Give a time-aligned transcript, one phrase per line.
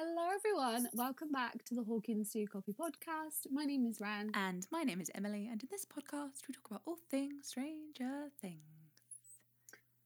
[0.00, 0.88] Hello, everyone.
[0.94, 3.50] Welcome back to the Hawkins Do Copy podcast.
[3.50, 4.30] My name is Ran.
[4.32, 8.30] And my name is Emily, and in this podcast, we talk about all things Stranger
[8.40, 8.60] Things.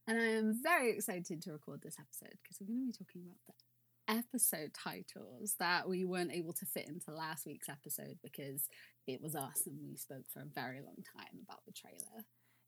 [0.07, 3.21] And I am very excited to record this episode because we're going to be talking
[3.21, 8.69] about the episode titles that we weren't able to fit into last week's episode because
[9.05, 12.25] it was us and we spoke for a very long time about the trailer.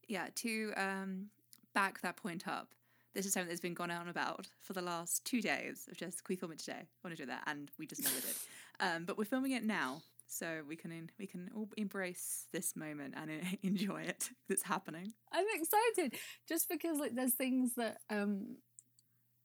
[0.08, 1.30] Yeah, to um,
[1.74, 2.68] back that point up,
[3.16, 6.24] this is something that's been gone on about for the last two days of just,
[6.24, 6.82] can we film it today?
[6.82, 7.44] I want to do that.
[7.48, 8.36] And we just never did.
[8.82, 10.02] Um, but we're filming it now.
[10.28, 13.32] So we can we can all embrace this moment and
[13.64, 15.14] enjoy it that's happening.
[15.32, 18.58] I'm excited just because like there's things that um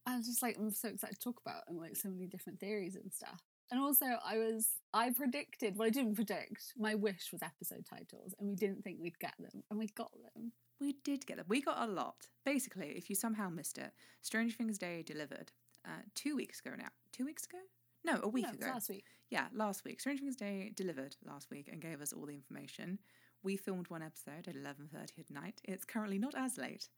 [0.04, 2.58] I was just like I'm so excited to talk about and like so many different
[2.58, 3.40] theories and stuff.
[3.70, 8.34] And also I was I predicted well I didn't predict my wish was episode titles
[8.40, 10.50] and we didn't think we'd get them and we got them.
[10.80, 11.46] We did get them.
[11.48, 12.28] We got a lot.
[12.44, 13.92] Basically, if you somehow missed it,
[14.22, 15.52] Stranger Things Day delivered
[15.84, 16.88] uh, two weeks ago now.
[17.12, 17.58] Two weeks ago?
[18.04, 18.66] No, a week No, ago.
[18.72, 19.04] last week.
[19.30, 20.00] Yeah, last week.
[20.00, 22.98] Stranger Things Day delivered last week and gave us all the information.
[23.42, 25.60] We filmed one episode at eleven thirty at night.
[25.64, 26.88] It's currently not as late,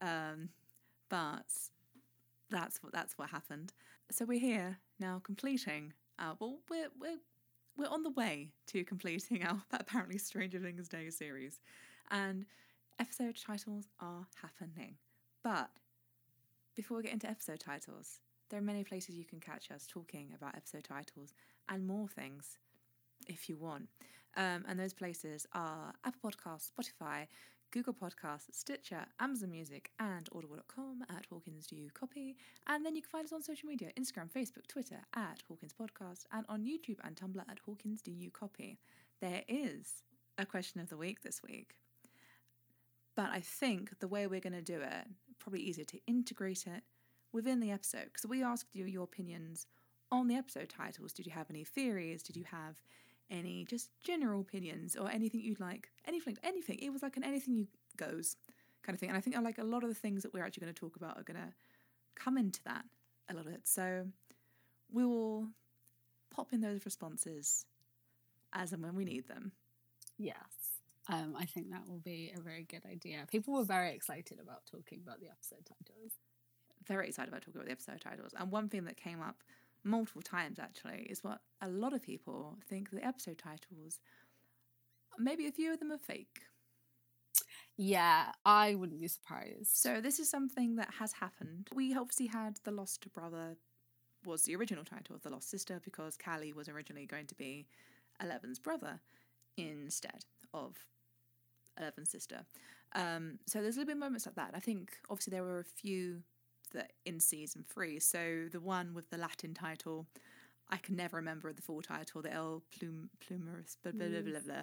[0.00, 0.48] um,
[1.08, 1.46] but
[2.50, 3.72] that's what that's what happened.
[4.10, 5.92] So we're here now, completing.
[6.18, 7.18] Our, well, we're we're
[7.76, 11.60] we're on the way to completing our apparently Stranger Things Day series,
[12.10, 12.44] and
[12.98, 14.96] episode titles are happening.
[15.42, 15.70] But
[16.74, 20.32] before we get into episode titles, there are many places you can catch us talking
[20.34, 21.34] about episode titles
[21.68, 22.58] and more things
[23.26, 23.88] if you want.
[24.36, 27.26] Um, and those places are Apple Podcasts, Spotify,
[27.70, 32.36] Google Podcasts, Stitcher, Amazon Music, and Audible.com at Hawkins Do You Copy.
[32.68, 36.24] And then you can find us on social media Instagram, Facebook, Twitter at Hawkins Podcast,
[36.32, 38.78] and on YouTube and Tumblr at Hawkins Do You Copy.
[39.20, 40.02] There is
[40.38, 41.74] a question of the week this week.
[43.16, 45.06] But I think the way we're going to do it,
[45.38, 46.82] probably easier to integrate it
[47.32, 48.04] within the episode.
[48.04, 49.66] Because we asked you your opinions
[50.10, 51.12] on the episode titles.
[51.12, 52.22] Did you have any theories?
[52.22, 52.76] Did you have
[53.30, 55.88] any just general opinions or anything you'd like?
[56.06, 56.78] Anything, anything.
[56.80, 57.66] It was like an anything you
[57.96, 58.36] goes
[58.82, 59.08] kind of thing.
[59.08, 60.96] And I think like a lot of the things that we're actually going to talk
[60.96, 61.52] about are going to
[62.14, 62.84] come into that
[63.28, 63.62] a little bit.
[63.64, 64.06] So
[64.92, 65.48] we will
[66.30, 67.64] pop in those responses
[68.52, 69.52] as and when we need them.
[70.18, 70.36] Yes.
[71.08, 73.26] Um, I think that will be a very good idea.
[73.30, 76.12] People were very excited about talking about the episode titles.
[76.86, 78.32] very excited about talking about the episode titles.
[78.38, 79.36] And one thing that came up
[79.84, 84.00] multiple times actually is what a lot of people think the episode titles,
[85.18, 86.40] maybe a few of them are fake.
[87.76, 89.74] Yeah, I wouldn't be surprised.
[89.76, 91.68] So this is something that has happened.
[91.74, 93.56] We obviously had The Lost Brother
[94.24, 97.66] was the original title of The Lost Sister because Kali was originally going to be
[98.22, 99.00] Eleven's brother
[99.56, 100.76] instead of
[101.78, 102.44] Eleven's sister.
[102.94, 104.52] Um, so there's a little bit of moments like that.
[104.54, 106.22] I think obviously there were a few
[106.72, 107.98] that in season three.
[107.98, 110.06] So the one with the Latin title,
[110.70, 112.22] I can never remember the full title.
[112.22, 114.62] The El Plum Plumerus, blah, blah, blah, blah, blah.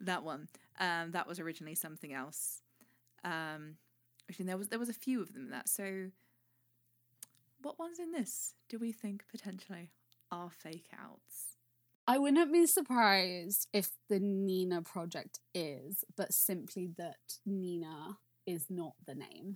[0.00, 0.48] That one.
[0.78, 2.62] Um, that was originally something else.
[3.24, 3.76] Um,
[4.28, 5.68] I think there was there was a few of them in that.
[5.68, 6.10] So,
[7.62, 9.90] what ones in this do we think potentially
[10.30, 11.49] are fake outs?
[12.10, 18.94] I wouldn't be surprised if the Nina project is, but simply that Nina is not
[19.06, 19.54] the name.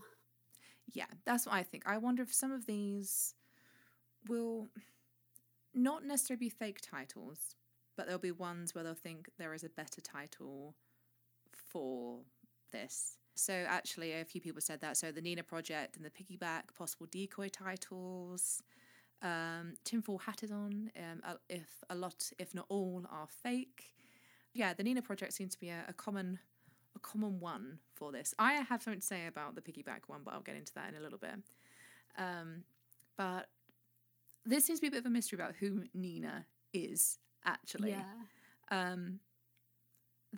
[0.92, 1.82] Yeah, that's what I think.
[1.84, 3.34] I wonder if some of these
[4.28, 4.68] will
[5.74, 7.56] not necessarily be fake titles,
[7.96, 10.76] but there'll be ones where they'll think there is a better title
[11.52, 12.20] for
[12.70, 13.16] this.
[13.34, 14.96] So actually, a few people said that.
[14.96, 18.62] So the Nina Project and the Piggyback, possible decoy titles.
[19.22, 20.90] Um, Tinfoil Hat is on.
[20.96, 23.92] Um, if a lot, if not all, are fake.
[24.52, 26.38] Yeah, the Nina Project seems to be a, a common,
[26.94, 28.34] a common one for this.
[28.38, 30.96] I have something to say about the Piggyback one, but I'll get into that in
[30.96, 31.34] a little bit.
[32.16, 32.62] Um,
[33.16, 33.48] but
[34.44, 38.04] this seems to be a bit of a mystery about who Nina is actually Yeah.
[38.70, 39.20] um,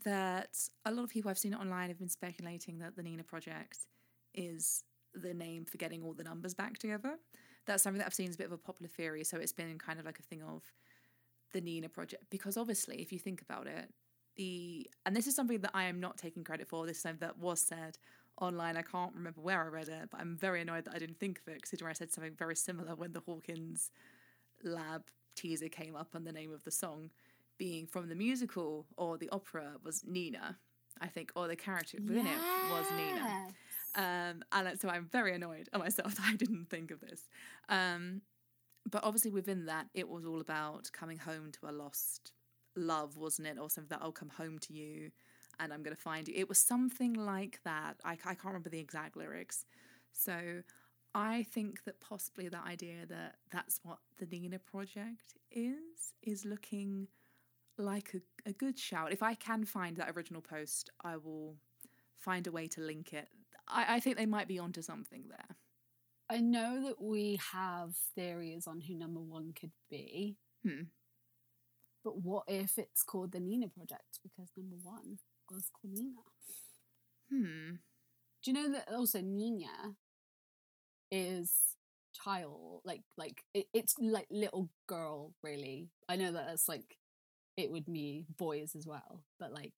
[0.05, 3.79] that a lot of people I've seen online have been speculating that the Nina Project
[4.35, 4.85] is
[5.15, 7.17] the name for getting all the numbers back together.
[7.67, 9.25] That's something that I've seen as a bit of a popular theory.
[9.25, 10.63] So it's been kind of like a thing of
[11.53, 12.25] the Nina Project.
[12.31, 13.93] Because obviously, if you think about it,
[14.37, 16.87] the and this is something that I am not taking credit for.
[16.87, 17.99] This is something that was said
[18.41, 18.77] online.
[18.77, 21.41] I can't remember where I read it, but I'm very annoyed that I didn't think
[21.41, 23.91] of it, considering I said something very similar when the Hawkins
[24.63, 25.05] lab
[25.35, 27.11] teaser came up and the name of the song
[27.59, 30.59] being from the musical or the opera was Nina,
[31.01, 32.39] I think, or the character within it
[32.71, 33.49] was Nina.
[33.97, 37.23] Um, and so I'm very annoyed at myself that I didn't think of this.
[37.69, 38.23] Um,
[38.89, 42.33] but obviously, within that, it was all about coming home to a lost
[42.77, 43.59] love, wasn't it?
[43.59, 45.11] Or something that I'll come home to you
[45.59, 46.35] and I'm going to find you.
[46.37, 47.97] It was something like that.
[48.05, 49.65] I, I can't remember the exact lyrics.
[50.13, 50.63] So
[51.15, 57.09] I think that possibly that idea that that's what the Nina project is is looking
[57.79, 59.13] like a, a good shout.
[59.13, 61.57] If I can find that original post, I will
[62.19, 63.29] find a way to link it.
[63.69, 65.57] I, I think they might be onto something there.
[66.29, 70.37] I know that we have theories on who number one could be.
[70.67, 70.85] Hmm.
[72.05, 75.19] But what if it's called the Nina Project because number one
[75.51, 76.23] was called Nina?
[77.31, 77.75] Hmm.
[78.43, 79.97] Do you know that also Nina
[81.11, 81.77] is
[82.25, 86.97] child like like it, it's like little girl really i know that that's like
[87.57, 89.75] it would be boys as well but like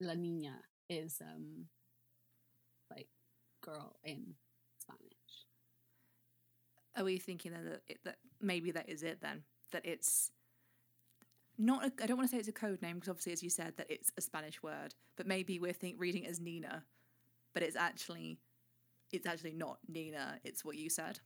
[0.00, 1.66] la nina is um
[3.60, 4.34] girl in
[4.78, 5.46] spanish
[6.96, 9.42] Are we thinking that, it, that maybe that is it then?
[9.72, 10.30] That it's
[11.58, 13.50] not, I I don't want to say it's a code name because obviously, as you
[13.50, 16.84] said, that it's a Spanish word, but maybe we're think, reading it as Nina,
[17.54, 18.40] but it's actually.
[19.12, 20.38] It's actually not Nina.
[20.44, 21.18] It's what you said,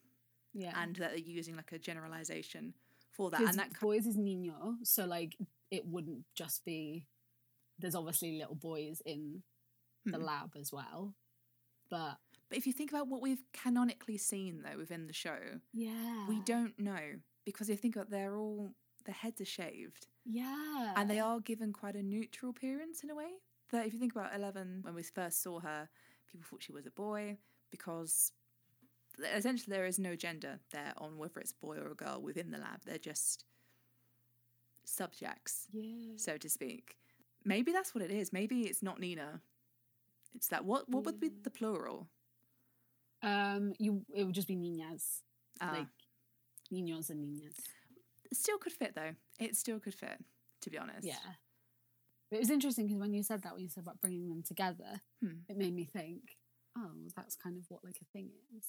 [0.55, 2.75] yeah and that they're using like a generalization
[3.13, 5.37] for that, and that boys is nino so like
[5.71, 7.07] it wouldn't just be
[7.79, 9.43] there's obviously little boys in
[10.07, 10.25] the Hmm.
[10.25, 11.15] lab as well
[11.91, 12.17] but
[12.49, 15.39] But if you think about what we've canonically seen though within the show,
[15.73, 18.71] yeah we don't know because if you think about they're all
[19.05, 23.15] their heads are shaved yeah and they are given quite a neutral appearance in a
[23.15, 23.31] way.
[23.73, 25.89] That if you think about Eleven when we first saw her,
[26.31, 27.39] people thought she was a boy
[27.71, 28.31] because
[29.35, 32.59] essentially there is no gender there on whether it's boy or a girl within the
[32.59, 32.85] lab.
[32.85, 33.45] They're just
[34.85, 36.97] subjects, yeah so to speak.
[37.45, 38.33] Maybe that's what it is.
[38.33, 39.41] Maybe it's not Nina.
[40.35, 42.09] It's that what what would be the plural?
[43.25, 45.21] Um, you it would just be niñas,
[45.61, 45.73] Ah.
[45.73, 45.87] like
[46.73, 47.57] niños and niñas.
[48.33, 49.13] Still could fit though.
[49.39, 50.19] It still could fit,
[50.63, 51.07] to be honest.
[51.07, 51.35] Yeah.
[52.31, 54.43] But it was interesting because when you said that, when you said about bringing them
[54.43, 55.41] together, Hmm.
[55.49, 56.37] it made me think,
[56.77, 58.67] oh, that's kind of what like a thing is.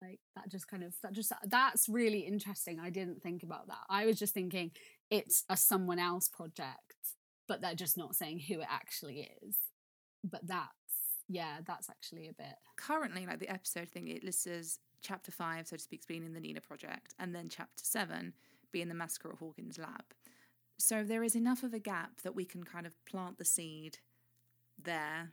[0.00, 2.80] Like that just kind of that just that's really interesting.
[2.80, 3.84] I didn't think about that.
[3.88, 4.72] I was just thinking
[5.10, 7.14] it's a someone else project,
[7.48, 9.56] but they're just not saying who it actually is.
[10.24, 10.81] But that's
[11.28, 15.66] yeah, that's actually a bit Currently, like the episode thing, it lists as chapter five,
[15.66, 18.32] so to speak, being in the Nina project, and then chapter seven
[18.72, 20.04] being the massacre at Hawkins lab.
[20.78, 23.98] So there is enough of a gap that we can kind of plant the seed
[24.82, 25.32] there,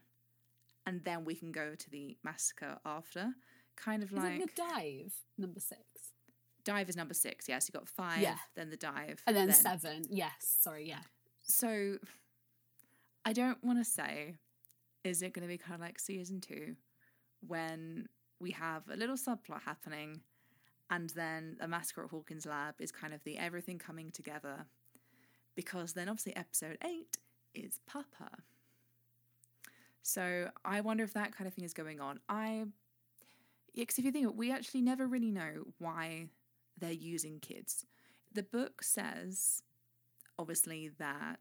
[0.86, 3.32] and then we can go to the massacre after.
[3.76, 5.80] Kind of like the dive number six?
[6.64, 7.68] dive is number six, yes.
[7.68, 8.36] you got five, Yeah.
[8.54, 10.04] then the dive, And then, seven.
[10.10, 11.00] Yes, sorry, yeah.
[11.40, 11.96] So
[13.24, 14.36] I don't want to say,
[15.04, 16.76] is it going to be kind of like season two
[17.46, 18.08] when
[18.38, 20.20] we have a little subplot happening
[20.90, 24.66] and then a massacre at Hawkins Lab is kind of the everything coming together?
[25.54, 27.18] Because then obviously episode eight
[27.54, 28.30] is Papa.
[30.02, 32.20] So I wonder if that kind of thing is going on.
[32.28, 32.64] I,
[33.74, 36.26] because if you think, it, we actually never really know why
[36.78, 37.84] they're using kids.
[38.32, 39.62] The book says
[40.38, 41.38] obviously that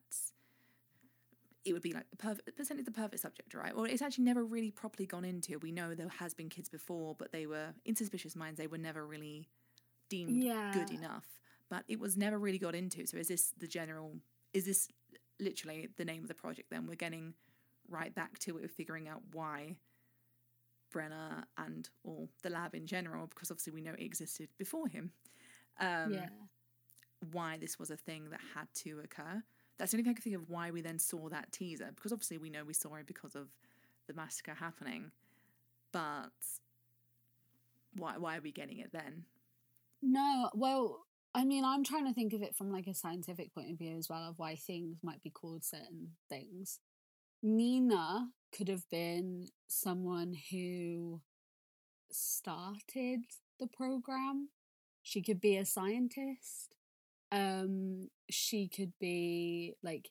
[1.65, 4.45] it would be like the perfect essentially the perfect subject right well it's actually never
[4.45, 7.95] really properly gone into we know there has been kids before but they were in
[7.95, 9.47] suspicious minds they were never really
[10.09, 10.71] deemed Yeah.
[10.73, 11.25] good enough
[11.69, 14.15] but it was never really got into so is this the general
[14.53, 14.88] is this
[15.39, 17.34] literally the name of the project then we're getting
[17.89, 19.75] right back to it of figuring out why
[20.91, 25.12] Brenner and or the lab in general because obviously we know it existed before him
[25.79, 26.29] um yeah.
[27.31, 29.43] why this was a thing that had to occur.
[29.79, 32.12] That's the only thing I can think of why we then saw that teaser, because
[32.12, 33.48] obviously we know we saw it because of
[34.07, 35.12] the massacre happening.
[35.91, 36.29] But
[37.95, 39.24] why why are we getting it then?
[40.01, 43.71] No, well, I mean, I'm trying to think of it from like a scientific point
[43.71, 46.79] of view as well of why things might be called certain things.
[47.41, 51.21] Nina could have been someone who
[52.12, 53.21] started
[53.59, 54.50] the program.
[55.03, 56.75] She could be a scientist.
[57.31, 60.09] Um, she could be like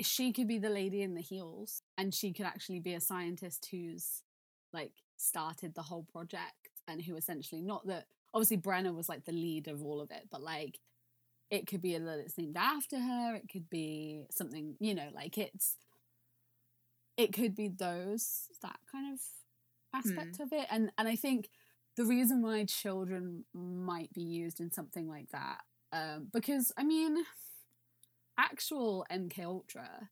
[0.00, 3.68] she could be the lady in the heels and she could actually be a scientist
[3.70, 4.22] who's
[4.72, 9.32] like started the whole project and who essentially not that obviously Brenner was like the
[9.32, 10.78] lead of all of it, but like
[11.50, 15.38] it could be that it's named after her, it could be something, you know, like
[15.38, 15.76] it's
[17.16, 19.20] it could be those that kind of
[19.94, 20.66] aspect of it.
[20.70, 21.48] And and I think
[21.96, 25.60] the reason why children might be used in something like that,
[25.96, 27.16] um, because I mean
[28.38, 30.08] actual MK Ultra,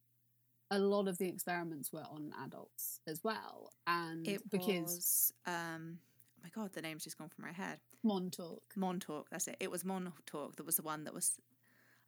[0.71, 3.71] a lot of the experiments were on adults as well.
[3.87, 7.79] And It because was um oh my god, the name's just gone from my head.
[8.03, 8.63] Montauk.
[8.77, 9.57] Montauk, that's it.
[9.61, 11.39] It was Montauk that was the one that was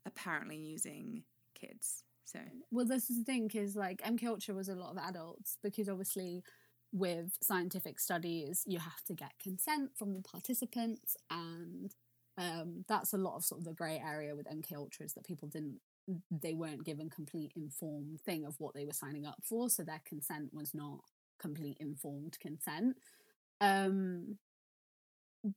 [0.04, 1.22] apparently using
[1.54, 2.04] kids.
[2.24, 2.40] So
[2.70, 5.88] Well, this is the thing, is like MK Ultra was a lot of adults because
[5.88, 6.42] obviously
[6.92, 11.94] with scientific studies, you have to get consent from the participants, and
[12.38, 15.48] um, that's a lot of sort of the grey area with MK Ultras that people
[15.48, 15.80] didn't
[16.30, 20.02] they weren't given complete informed thing of what they were signing up for, so their
[20.06, 21.00] consent was not
[21.40, 22.96] complete informed consent.
[23.60, 24.38] Um,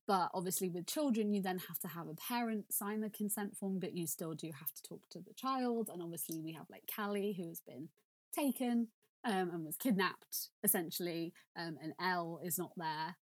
[0.07, 3.79] but obviously with children you then have to have a parent sign the consent form
[3.79, 6.83] but you still do have to talk to the child and obviously we have like
[6.93, 7.89] Kali who has been
[8.33, 8.87] taken
[9.23, 13.15] um, and was kidnapped essentially um, and El is not there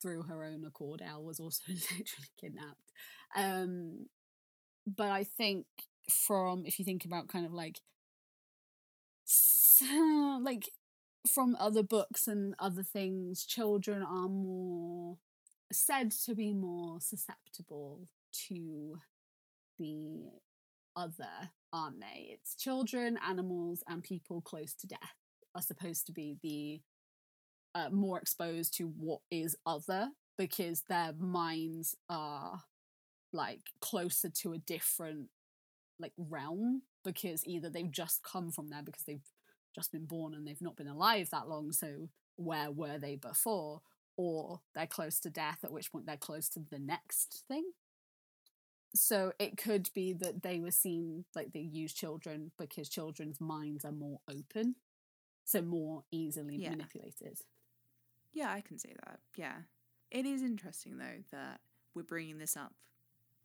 [0.00, 2.92] through her own accord El was also literally kidnapped
[3.36, 4.06] um,
[4.86, 5.66] but I think
[6.10, 7.80] from if you think about kind of like
[10.42, 10.68] like
[11.30, 15.18] from other books and other things children are more
[15.72, 18.08] said to be more susceptible
[18.48, 18.98] to
[19.78, 20.30] the
[20.96, 22.30] other, aren't they?
[22.32, 24.98] It's children, animals, and people close to death
[25.54, 26.80] are supposed to be the
[27.74, 32.62] uh, more exposed to what is other because their minds are
[33.32, 35.28] like closer to a different
[35.98, 39.26] like realm because either they've just come from there because they've
[39.74, 43.82] just been born and they've not been alive that long so where were they before
[44.20, 47.64] or they're close to death, at which point they're close to the next thing.
[48.94, 53.82] So it could be that they were seen like they use children because children's minds
[53.82, 54.74] are more open,
[55.46, 56.70] so more easily yeah.
[56.70, 57.38] manipulated.
[58.32, 59.20] Yeah, I can see that.
[59.36, 59.56] Yeah.
[60.10, 61.60] It is interesting though that
[61.94, 62.72] we're bringing this up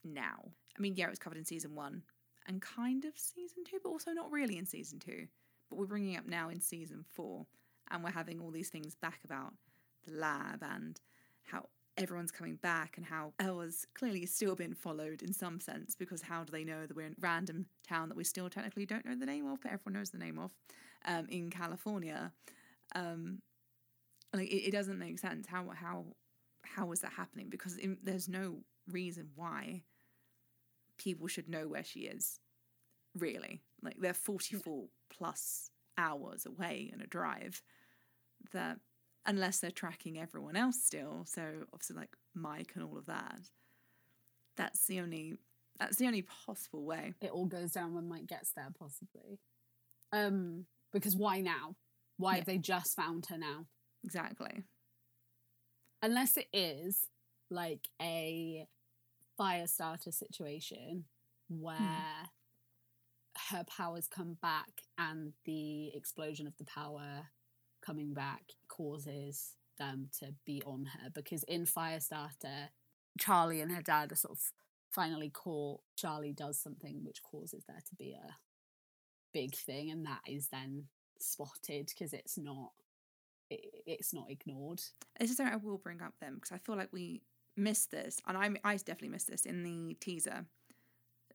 [0.03, 0.51] now.
[0.77, 2.03] I mean, yeah, it was covered in season one
[2.47, 5.27] and kind of season two, but also not really in season two.
[5.69, 7.47] But we're bringing it up now in season four,
[7.89, 9.53] and we're having all these things back about
[10.05, 10.99] the lab and
[11.43, 16.21] how everyone's coming back and how Ella's clearly still been followed in some sense because
[16.21, 19.05] how do they know that we're in a random town that we still technically don't
[19.05, 20.51] know the name of, but everyone knows the name of
[21.05, 22.31] um, in California.
[22.93, 23.39] Um,
[24.35, 25.47] like it, it, doesn't make sense.
[25.47, 26.05] How how
[26.63, 27.49] how is that happening?
[27.49, 29.83] Because in, there's no reason why
[30.97, 32.39] people should know where she is.
[33.17, 37.61] Really, like they're 44 plus hours away in a drive.
[38.51, 38.77] That
[39.25, 41.25] unless they're tracking everyone else still.
[41.25, 41.41] So
[41.73, 43.39] obviously, like Mike and all of that.
[44.57, 45.37] That's the only
[45.79, 47.13] that's the only possible way.
[47.21, 49.39] It all goes down when Mike gets there, possibly.
[50.13, 51.75] Um, because why now?
[52.17, 52.35] Why yeah.
[52.37, 53.65] have they just found her now?
[54.05, 54.63] Exactly.
[56.01, 57.07] Unless it is
[57.49, 58.67] like a
[59.35, 61.05] fire starter situation
[61.49, 63.55] where hmm.
[63.57, 67.27] her powers come back and the explosion of the power
[67.83, 72.69] coming back causes them to be on her because in Firestarter,
[73.19, 74.43] Charlie and her dad are sort of
[74.91, 75.81] finally caught.
[75.95, 78.35] Charlie does something which causes there to be a
[79.33, 80.85] big thing, and that is then
[81.19, 82.71] spotted because it's not
[83.49, 84.81] it, it's not ignored.
[85.19, 87.21] This is something I will bring up then because I feel like we
[87.57, 90.45] missed this, and I I definitely missed this in the teaser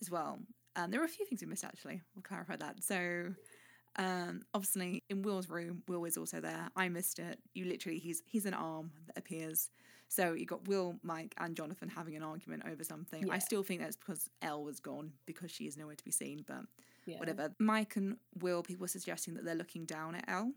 [0.00, 0.38] as well.
[0.76, 2.00] Um, there were a few things we missed actually.
[2.14, 2.82] We'll clarify that.
[2.82, 3.34] So
[3.96, 6.70] um, obviously, in Will's room, Will is also there.
[6.76, 7.38] I missed it.
[7.54, 9.70] You literally, he's he's an arm that appears.
[10.08, 13.28] So you got Will, Mike, and Jonathan having an argument over something.
[13.28, 13.32] Yeah.
[13.32, 16.44] I still think that's because El was gone because she is nowhere to be seen.
[16.46, 16.62] But
[17.06, 17.18] yeah.
[17.18, 17.52] whatever.
[17.58, 20.52] Mike and Will, people are suggesting that they're looking down at El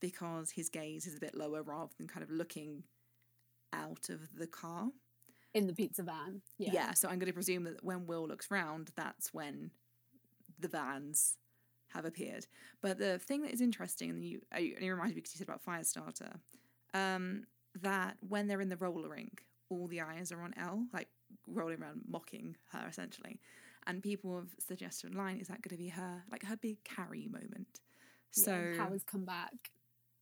[0.00, 2.82] because his gaze is a bit lower rather than kind of looking
[3.72, 4.88] out of the car
[5.54, 6.42] in the pizza van.
[6.58, 6.70] Yeah.
[6.72, 6.94] Yeah.
[6.94, 9.70] So I'm going to presume that when Will looks round, that's when
[10.58, 11.36] the van's
[11.88, 12.46] have appeared.
[12.82, 15.48] But the thing that is interesting, and you, uh, it reminds me because you said
[15.48, 16.38] about Firestarter,
[16.94, 17.44] um,
[17.80, 21.08] that when they're in the roller rink, all the eyes are on El, like
[21.46, 23.40] rolling around mocking her essentially.
[23.86, 27.28] And people have suggested online, is that going to be her, like her big Carrie
[27.30, 27.80] moment?
[28.30, 29.70] So yeah, powers come back.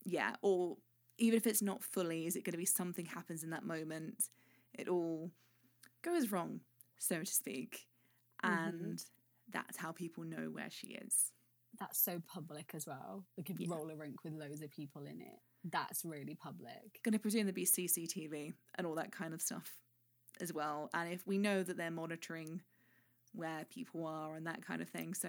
[0.05, 0.77] Yeah, or
[1.19, 4.29] even if it's not fully, is it going to be something happens in that moment?
[4.73, 5.31] It all
[6.03, 6.61] goes wrong,
[6.99, 7.87] so to speak.
[8.45, 8.55] Mm-hmm.
[8.55, 9.05] And
[9.51, 11.33] that's how people know where she is
[11.79, 13.25] that's so public as well.
[13.37, 13.69] Like a yeah.
[13.71, 15.41] roller rink with loads of people in it.
[15.65, 17.01] That's really public.
[17.03, 19.77] Going to presume there'd be CCTV and all that kind of stuff
[20.41, 20.91] as well.
[20.95, 22.63] And if we know that they're monitoring
[23.33, 25.29] where people are and that kind of thing, so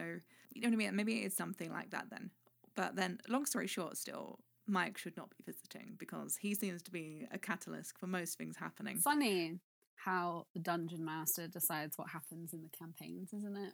[0.52, 0.96] you know what I mean.
[0.96, 2.32] Maybe it's something like that then.
[2.76, 4.40] But then, long story short, still.
[4.68, 8.58] Mike should not be visiting because he seems to be a catalyst for most things
[8.58, 8.98] happening.
[8.98, 9.60] Funny
[9.96, 13.74] how the dungeon master decides what happens in the campaigns, isn't it?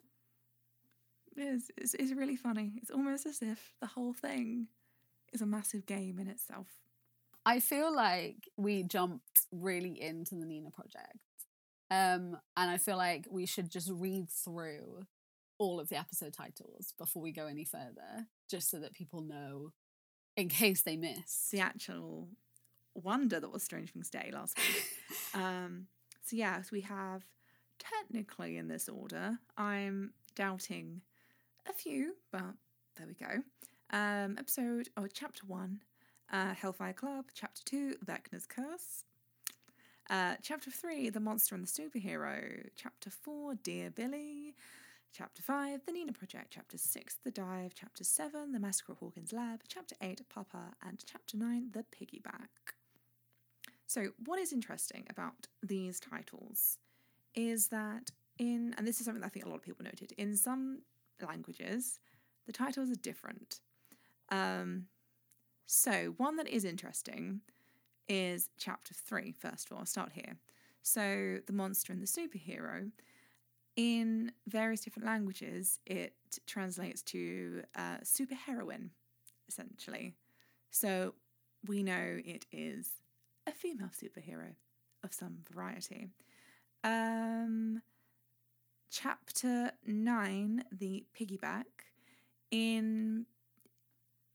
[1.37, 2.73] is it's, it's really funny.
[2.77, 4.67] It's almost as if the whole thing
[5.33, 6.67] is a massive game in itself.
[7.45, 11.17] I feel like we jumped really into the Nina project.
[11.89, 15.05] Um, and I feel like we should just read through
[15.57, 19.71] all of the episode titles before we go any further, just so that people know
[20.35, 21.49] in case they miss.
[21.51, 22.27] the actual
[22.93, 24.85] wonder that was Stranger Things Day last week.
[25.33, 25.87] um,
[26.23, 27.25] so yeah, so we have
[27.79, 29.37] technically in this order.
[29.57, 31.01] I'm doubting
[31.67, 32.53] a few, but
[32.95, 33.43] there we go.
[33.91, 35.81] Um, episode or chapter one,
[36.31, 37.25] uh, Hellfire Club.
[37.33, 39.03] Chapter two, Vecna's Curse.
[40.09, 42.67] Uh, chapter three, The Monster and the Superhero.
[42.75, 44.55] Chapter four, Dear Billy.
[45.13, 46.53] Chapter 5, The Nina Project.
[46.53, 47.73] Chapter 6, The Dive.
[47.75, 49.61] Chapter 7, The Massacre at Hawkins Lab.
[49.67, 50.73] Chapter 8, Papa.
[50.81, 52.75] And Chapter 9, The Piggyback.
[53.87, 56.77] So, what is interesting about these titles
[57.35, 60.13] is that in, and this is something that I think a lot of people noted,
[60.17, 60.83] in some
[61.21, 61.99] languages,
[62.45, 63.59] the titles are different.
[64.29, 64.85] Um,
[65.65, 67.41] so, one that is interesting
[68.07, 69.79] is Chapter 3, first of all.
[69.79, 70.37] I'll start here.
[70.83, 72.91] So, The Monster and the Superhero
[73.75, 76.13] in various different languages, it
[76.45, 78.89] translates to uh, superheroine,
[79.47, 80.13] essentially.
[80.71, 81.13] So
[81.67, 82.89] we know it is
[83.47, 84.55] a female superhero
[85.03, 86.09] of some variety.
[86.83, 87.81] Um,
[88.89, 91.65] chapter 9, the piggyback,
[92.51, 93.25] in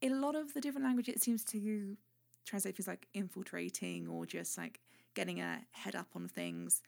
[0.02, 1.96] a lot of the different languages, it seems to
[2.46, 4.80] translate things like infiltrating or just like
[5.14, 6.82] getting a head up on things.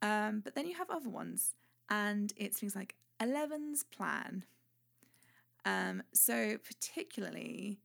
[0.00, 1.54] Um, but then you have other ones
[1.92, 4.44] and it's things like Eleven's plan.
[5.64, 7.78] Um, so particularly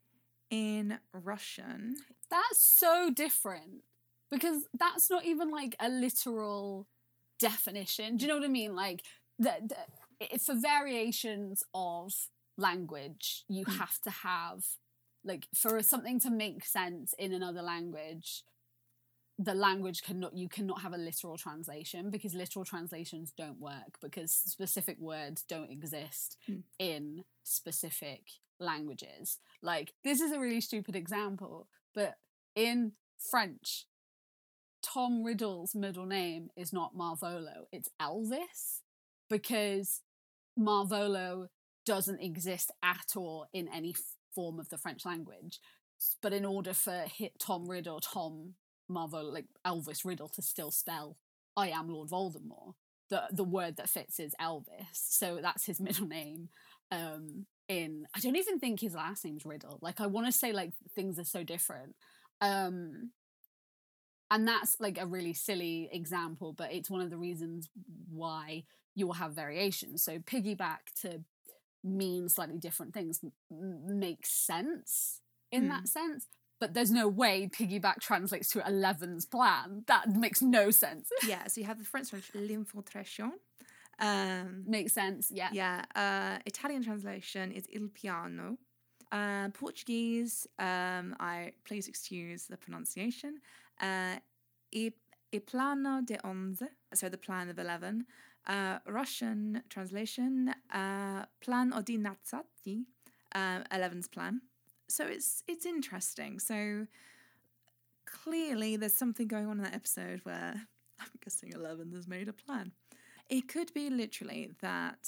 [0.49, 1.97] in Russian,
[2.31, 3.83] That's so different
[4.31, 6.87] because that's not even like a literal
[7.39, 8.17] definition.
[8.17, 8.75] Do you know what I mean?
[8.75, 9.03] Like
[9.37, 9.53] the,
[10.19, 12.13] the for variations of
[12.57, 13.77] language, you Mm.
[13.77, 14.65] have to have
[15.23, 18.43] like for something to make sense in another language.
[19.39, 24.32] The language cannot you cannot have a literal translation because literal translations don't work because
[24.34, 26.63] specific words don't exist Mm.
[26.79, 28.24] in specific
[28.60, 29.38] languages.
[29.62, 32.15] Like this is a really stupid example, but
[32.56, 33.86] in French,
[34.82, 38.82] Tom Riddle's middle name is not Marvolo, it's Elvis
[39.30, 40.02] because
[40.58, 41.50] Marvolo
[41.86, 43.93] doesn't exist at all in any
[44.34, 45.60] form of the French language.
[46.21, 48.56] But in order for hit Tom Riddle, Tom
[48.89, 51.17] Marvolo, like Elvis Riddle, to still spell
[51.56, 52.73] I am Lord Voldemort,
[53.10, 54.93] the the word that fits is Elvis.
[54.93, 56.50] So that's his middle name.
[56.91, 59.80] Um, in I don't even think his last name's Riddle.
[59.82, 61.95] Like I want to say like things are so different.
[62.41, 63.12] Um,
[64.30, 67.69] and that's like a really silly example, but it's one of the reasons
[68.10, 70.04] why you will have variations.
[70.04, 71.23] So piggyback to
[71.84, 73.21] mean slightly different things
[73.52, 75.21] m- makes sense
[75.52, 75.69] in Hmm.
[75.69, 76.26] that sense.
[76.60, 79.84] But there's no way piggyback translates to Eleven's plan.
[79.88, 81.10] That makes no sense.
[81.28, 81.48] yeah.
[81.48, 83.32] So you have the French translation, l'infiltration.
[84.00, 85.50] Um, makes sense, yeah.
[85.52, 85.84] yeah.
[85.96, 88.58] Uh, Italian translation is il piano.
[89.12, 93.39] Uh, Portuguese, um, I please excuse the pronunciation.
[93.82, 94.17] Uh,
[94.74, 98.06] i plano de onze, so the plan of eleven.
[98.46, 102.86] Uh, Russian translation, uh, plan ordinazzati,
[103.36, 104.41] uh, eleven's plan.
[104.88, 106.39] So it's it's interesting.
[106.39, 106.88] So
[108.06, 110.54] clearly, there's something going on in that episode where
[111.00, 112.71] I'm guessing Eleven has made a plan.
[113.30, 115.08] It could be literally that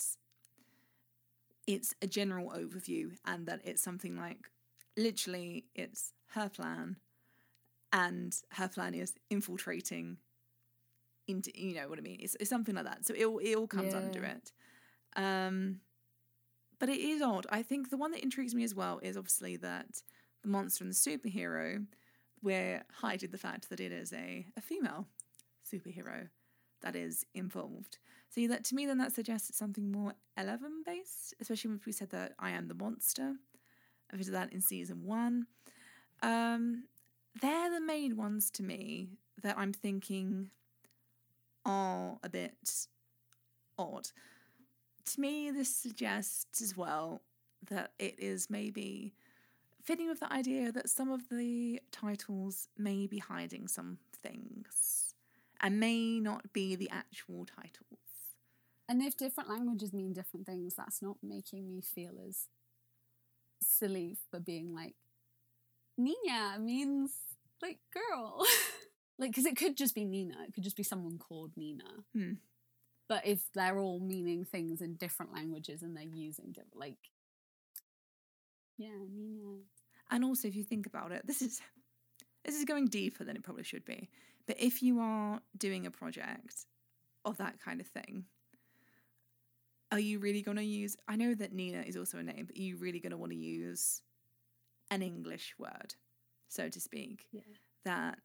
[1.67, 4.49] it's a general overview and that it's something like
[4.97, 6.97] literally it's her plan
[7.93, 10.17] and her plan is infiltrating
[11.27, 13.55] into you know what I mean it's, it's something like that so it, all- it
[13.55, 14.51] all comes under it
[15.15, 15.79] um
[16.79, 17.45] but it is odd.
[17.49, 20.01] I think the one that intrigues me as well is obviously that
[20.41, 21.85] the monster and the superhero
[22.41, 25.05] we're hiding the fact that it is a, a female
[25.69, 26.29] superhero
[26.81, 27.97] that is involved.
[28.29, 31.91] So that to me then that suggests it's something more 11 based especially if we
[31.91, 33.33] said that i am the monster.
[34.11, 35.47] I visited that in season one.
[36.21, 36.85] Um
[37.41, 39.09] they're the main ones to me
[39.43, 40.49] that i'm thinking
[41.65, 42.87] are a bit
[43.77, 44.07] odd
[45.09, 47.21] to me this suggests as well
[47.69, 49.13] that it is maybe
[49.83, 55.15] fitting with the idea that some of the titles may be hiding some things
[55.61, 57.99] and may not be the actual titles
[58.89, 62.47] And if different languages mean different things, that's not making me feel as
[63.61, 64.95] silly for being like,
[65.97, 67.11] Nina means
[67.61, 68.43] like girl.
[69.19, 71.83] like, because it could just be Nina, it could just be someone called Nina.
[72.15, 72.33] Hmm.
[73.09, 77.09] But if they're all meaning things in different languages and they're using different, like,
[78.77, 79.57] yeah, Nina.
[80.11, 81.61] And also, if you think about it, this is
[82.45, 84.09] this is going deeper than it probably should be.
[84.47, 86.65] But if you are doing a project
[87.25, 88.23] of that kind of thing,
[89.91, 90.95] are you really going to use?
[91.07, 93.31] I know that Nina is also a name, but are you really going to want
[93.33, 94.01] to use
[94.91, 95.95] an English word,
[96.47, 97.27] so to speak.
[97.31, 97.41] Yeah.
[97.85, 98.19] That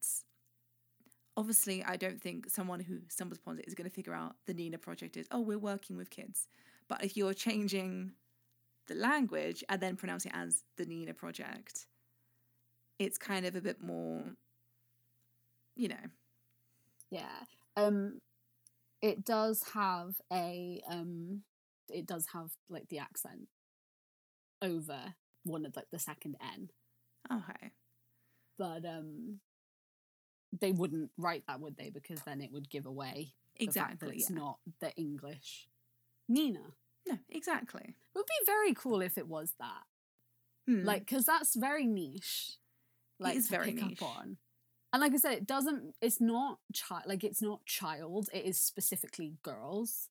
[1.37, 4.55] obviously I don't think someone who stumbles upon it is going to figure out the
[4.55, 6.49] Nina project is, oh, we're working with kids.
[6.89, 8.13] But if you're changing
[8.87, 11.87] the language and then pronouncing it as the Nina project,
[12.99, 14.23] it's kind of a bit more,
[15.77, 15.97] you know.
[17.11, 17.41] Yeah.
[17.77, 18.21] Um
[19.03, 21.43] it does have a um
[21.89, 23.49] it does have like the accent
[24.63, 26.71] over one of like the second N.
[27.31, 27.73] Okay.
[28.59, 29.41] But um
[30.61, 31.91] they wouldn't write that, would they?
[31.91, 34.17] Because then it would give away the fact that Exactly.
[34.17, 34.37] it's yeah.
[34.37, 35.69] not the English
[36.29, 36.73] Nina.
[37.07, 37.83] No, exactly.
[37.85, 39.83] It would be very cool if it was that.
[40.67, 40.85] Hmm.
[40.85, 42.57] Like, because that's very niche.
[43.21, 44.03] Like, is to very pick up niche.
[44.03, 44.37] on.
[44.93, 45.95] And like I said, it doesn't.
[46.01, 47.03] It's not child.
[47.07, 48.29] Like it's not child.
[48.33, 50.09] It is specifically girls.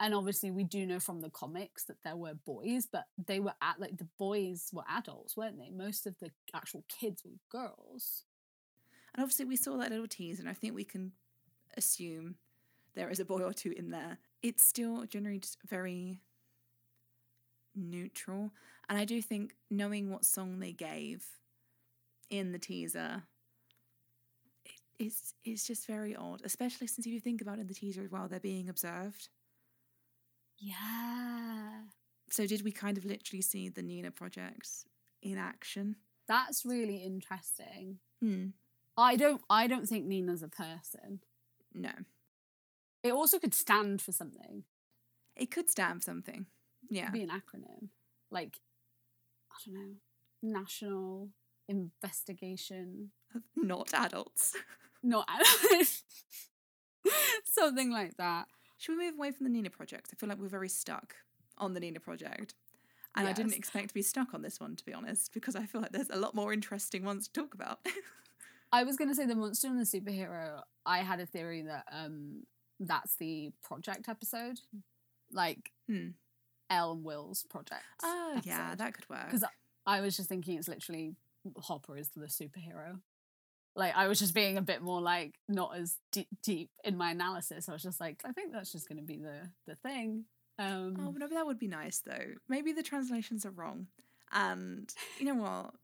[0.00, 3.54] And obviously, we do know from the comics that there were boys, but they were
[3.62, 5.70] at like the boys were adults, weren't they?
[5.70, 8.24] Most of the actual kids were girls.
[9.14, 11.12] And obviously, we saw that little tease, and I think we can
[11.76, 12.36] assume
[12.94, 14.18] there is a boy or two in there.
[14.42, 16.20] It's still generally just very
[17.74, 18.52] neutral.
[18.88, 21.24] And I do think knowing what song they gave
[22.30, 23.22] in the teaser,
[24.64, 27.74] it, it's, it's just very odd, especially since if you think about it in the
[27.74, 29.28] teaser as well, they're being observed.
[30.58, 31.82] Yeah,
[32.30, 34.84] So, did we kind of literally see the Nina projects
[35.22, 35.96] in action?
[36.28, 37.98] that's really interesting.
[38.20, 38.46] Hmm.
[38.96, 39.40] I don't.
[39.48, 41.20] I don't think Nina's a person.
[41.74, 41.92] No.
[43.02, 44.64] It also could stand for something.
[45.34, 46.46] It could stand for something.
[46.90, 47.10] Yeah.
[47.10, 47.88] be an acronym
[48.30, 48.58] like
[49.50, 49.94] i don't know
[50.42, 51.28] national
[51.68, 53.12] investigation
[53.56, 54.54] Not adults.
[55.02, 56.02] not adults.
[57.44, 58.46] something like that
[58.78, 60.10] Should we move away from the Nina project?
[60.12, 61.14] I feel like we're very stuck
[61.56, 62.54] on the Nina project.
[63.16, 65.66] And I didn't expect to be stuck on this one, to be honest, because I
[65.66, 67.78] feel like there's a lot more interesting ones to talk about.
[68.72, 71.84] i was going to say the monster and the superhero i had a theory that
[71.92, 72.42] um
[72.80, 74.58] that's the project episode
[75.32, 76.08] like Hmm.
[76.70, 79.26] El and will's project oh, yeah, that could work.
[79.26, 79.44] Because
[79.86, 81.14] i was just thinking it's literally
[81.58, 83.00] hopper is the superhero
[83.74, 87.10] like i was just being a bit more like not as deep, deep in my
[87.10, 90.24] analysis i was just like i think that's just going to be the the thing
[90.58, 92.34] um Oh, no, that would be nice, though.
[92.46, 93.86] Maybe the translations are wrong.
[94.32, 95.74] And you know what?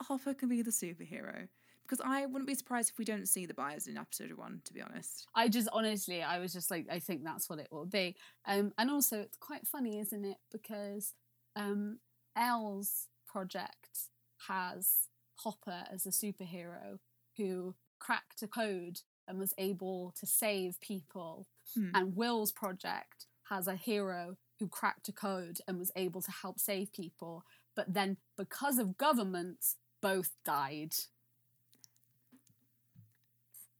[0.00, 1.48] Hopper can be the superhero.
[1.86, 4.72] Because I wouldn't be surprised if we don't see the Byers in episode one, to
[4.72, 5.26] be honest.
[5.34, 8.16] I just honestly, I was just like, I think that's what it will be.
[8.46, 10.38] Um, and also, it's quite funny, isn't it?
[10.50, 11.12] Because
[11.56, 11.98] um,
[12.36, 14.08] El's project
[14.48, 16.98] has Hopper as a superhero
[17.36, 21.90] who cracked a code and was able to save people, Hmm.
[21.94, 26.58] and Will's project has a hero who cracked a code and was able to help
[26.60, 27.44] save people.
[27.74, 30.94] But then, because of governments, both died.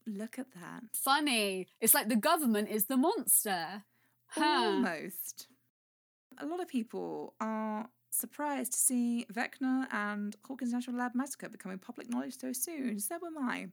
[0.06, 0.84] Look at that.
[0.92, 1.66] Funny.
[1.80, 3.84] It's like the government is the monster.
[4.28, 4.42] Huh.
[4.44, 5.48] Almost.
[6.38, 11.78] A lot of people are surprised to see Vecna and Hawkins National Lab Massacre becoming
[11.78, 12.98] public knowledge so soon.
[13.00, 13.68] So am I.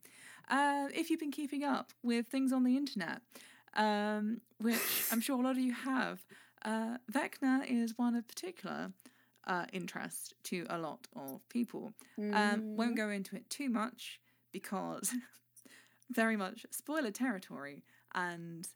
[0.49, 3.21] Uh, if you've been keeping up with things on the internet,
[3.75, 6.23] um, which I'm sure a lot of you have,
[6.63, 8.91] uh, Vecna is one of particular
[9.47, 11.93] uh, interest to a lot of people.
[12.33, 14.19] Um, won't go into it too much
[14.51, 15.13] because
[16.12, 18.67] very much spoiler territory, and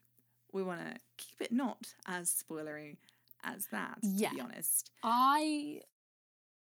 [0.51, 2.97] we want to keep it not as spoilery
[3.43, 3.99] as that.
[4.01, 4.29] Yeah.
[4.29, 5.81] To be honest, I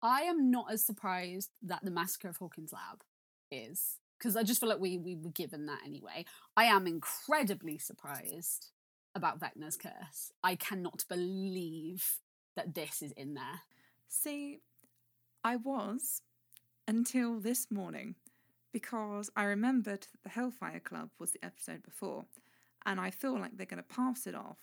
[0.02, 3.04] I am not as surprised that the massacre of Hawkins Lab
[3.52, 6.26] is because I just feel like we we were given that anyway.
[6.56, 8.72] I am incredibly surprised
[9.14, 10.32] about Vecna's curse.
[10.44, 12.20] I cannot believe
[12.56, 13.62] that this is in there.
[14.08, 14.60] see,
[15.44, 16.22] I was
[16.88, 18.16] until this morning
[18.72, 22.26] because I remembered that the Hellfire Club was the episode before,
[22.86, 24.58] and I feel like they're going to pass it off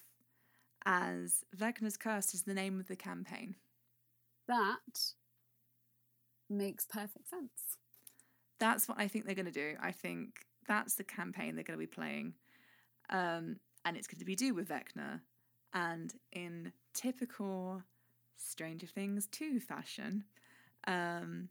[0.85, 3.57] as Vecna's Curse is the name of the campaign.
[4.47, 5.13] That
[6.49, 7.77] makes perfect sense.
[8.59, 9.75] that's what I think they're going to do.
[9.81, 12.35] I think that's the campaign they're going to be playing.
[13.11, 15.21] Um, and it's going to be do with Vecna.
[15.75, 17.83] And in typical
[18.37, 20.25] Stranger Things 2 fashion,
[20.87, 21.49] um,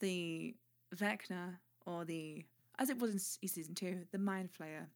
[0.00, 0.54] the
[0.94, 1.56] Vecna,
[1.90, 2.44] or the,
[2.78, 4.86] as it was in season 2, the Mind Flayer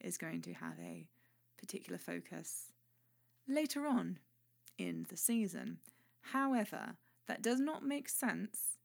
[0.00, 1.06] is going to have a
[1.58, 2.72] particular focus
[3.46, 4.18] later on
[4.78, 5.78] in the season.
[6.32, 6.96] However,
[7.28, 8.78] that does not make sense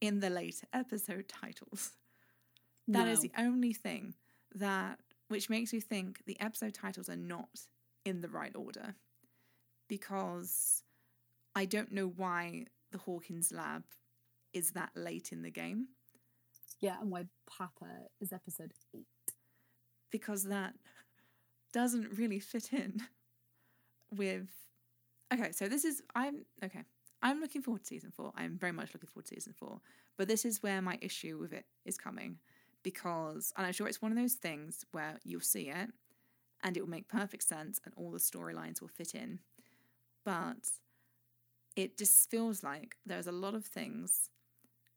[0.00, 1.92] in the later episode titles.
[2.86, 3.28] That is No.
[3.28, 4.14] the only thing
[4.54, 4.98] that
[5.28, 7.66] which makes me think the episode titles are not
[8.06, 8.94] in the right order.
[9.88, 10.84] Because
[11.54, 13.84] I don't know why the Hawkins lab
[14.54, 15.88] is that late in the game
[16.80, 17.86] Yeah, and why Papa
[18.20, 19.06] is episode eight.
[20.10, 20.74] because that
[21.72, 23.02] doesn't really fit in
[24.14, 24.48] with
[25.32, 26.82] okay so this is i'm okay
[27.22, 28.32] i'm looking forward to season four.
[28.36, 29.80] I'm very much looking forward to season four.
[30.16, 32.38] But this is where my issue with it is coming
[32.82, 35.90] because and i'm sure it's one of those things where you'll see it
[36.62, 39.40] and it will make perfect sense and all the storylines will fit in.
[40.24, 40.70] But
[41.76, 44.30] it just feels like there's a lot of things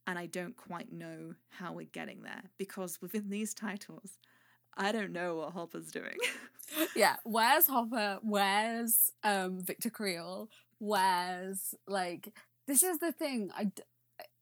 [0.07, 4.17] and i don't quite know how we're getting there because within these titles
[4.77, 6.15] I don't know what Hopper's doing.
[6.95, 8.19] yeah, where's Hopper?
[8.23, 10.49] Where's um Victor Creel?
[10.79, 12.33] Where's like
[12.67, 13.51] this is the thing.
[13.53, 13.71] I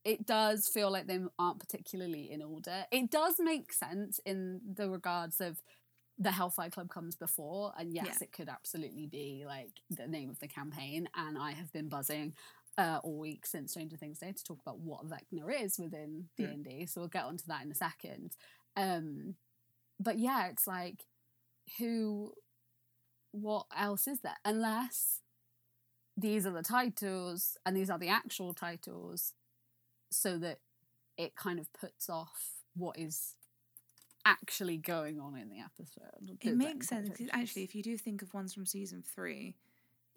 [0.05, 2.85] it does feel like they aren't particularly in order.
[2.91, 5.63] It does make sense in the regards of
[6.19, 8.17] the Hellfire Club comes before, and yes, Yeah.
[8.25, 11.09] it could absolutely be like the name of the campaign.
[11.15, 12.35] And I have been buzzing
[12.79, 16.45] uh, all week since Stranger Things Day to talk about what Vecna is within D
[16.45, 16.51] Hmm.
[16.53, 16.85] and D.
[16.85, 18.31] So we'll get onto that in a second.
[18.75, 19.35] Um,
[19.99, 21.05] but yeah, it's like
[21.77, 22.33] who,
[23.31, 24.37] what else is there?
[24.45, 25.21] Unless
[26.17, 29.33] these are the titles and these are the actual titles,
[30.11, 30.59] so that
[31.17, 33.35] it kind of puts off what is
[34.25, 36.37] actually going on in the episode.
[36.41, 39.55] It makes sense actually, if you do think of ones from season three,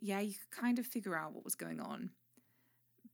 [0.00, 2.10] yeah, you could kind of figure out what was going on.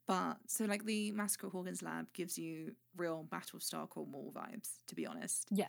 [0.09, 5.07] But so, like the Massacre Hawkins Lab gives you real Battlestar Cornwall vibes, to be
[5.07, 5.47] honest.
[5.51, 5.69] yeah,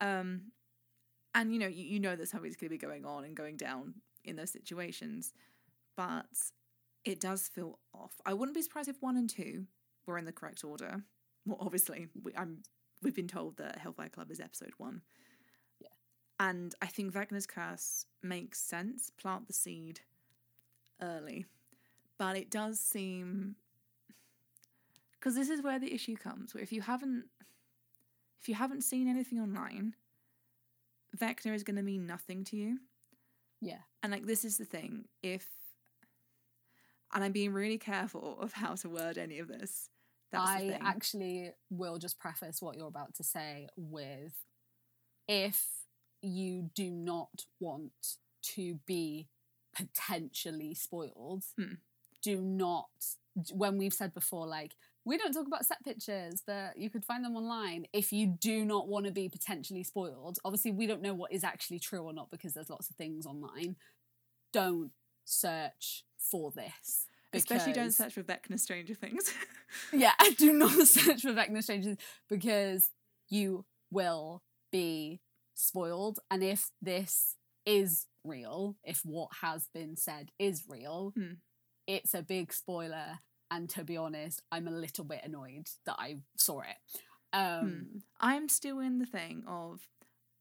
[0.00, 0.52] Um,
[1.34, 3.56] and you know, you, you know that something's going to be going on and going
[3.56, 5.32] down in those situations,
[5.96, 6.26] but
[7.04, 8.14] it does feel off.
[8.24, 9.66] I wouldn't be surprised if one and two
[10.06, 11.02] were in the correct order.
[11.44, 12.58] Well, obviously, we, I'm
[13.02, 15.02] we've been told that Hellfire Club is episode one.
[15.80, 15.88] Yeah.
[16.38, 19.10] And I think Vecna's curse makes sense.
[19.20, 20.00] Plant the seed
[21.02, 21.46] early,
[22.18, 23.56] but it does seem
[25.20, 26.54] because this is where the issue comes.
[26.54, 27.26] Where if you haven't
[28.40, 29.94] if you haven't seen anything online,
[31.16, 32.78] Vecna is going to mean nothing to you.
[33.60, 35.46] yeah, And like this is the thing, if
[37.12, 39.90] and I'm being really careful of how to word any of this.
[40.30, 44.32] That's I actually will just preface what you're about to say with
[45.26, 45.66] if
[46.22, 49.28] you do not want to be
[49.74, 51.74] potentially spoiled, Hmm.
[52.22, 52.88] do not,
[53.52, 57.24] when we've said before, like, we don't talk about set pictures, but you could find
[57.24, 57.86] them online.
[57.92, 61.44] If you do not want to be potentially spoiled, obviously, we don't know what is
[61.44, 63.76] actually true or not because there's lots of things online.
[64.52, 64.90] Don't
[65.24, 67.06] search for this.
[67.32, 69.32] Especially don't search for Vecna Stranger Things.
[69.92, 71.96] yeah, do not search for Vecna strangers
[72.28, 72.90] because
[73.28, 75.20] you will be
[75.54, 76.18] spoiled.
[76.30, 81.34] And if this is real, if what has been said is real, Hmm.
[81.86, 83.20] it's a big spoiler.
[83.50, 86.76] And to be honest, I'm a little bit annoyed that I saw it.
[87.32, 89.80] Um, I'm still in the thing of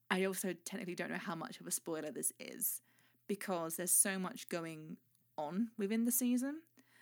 [0.09, 2.81] I also technically don't know how much of a spoiler this is
[3.27, 4.97] because there's so much going
[5.37, 6.61] on within the season.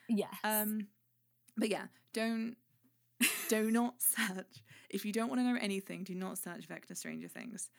[0.10, 0.34] yes.
[0.43, 0.88] Um,
[1.58, 2.56] but yeah, don't
[3.50, 6.04] do not search if you don't want to know anything.
[6.04, 7.70] Do not search Vecna Stranger Things.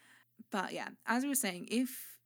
[0.51, 2.19] But yeah, as we were saying, if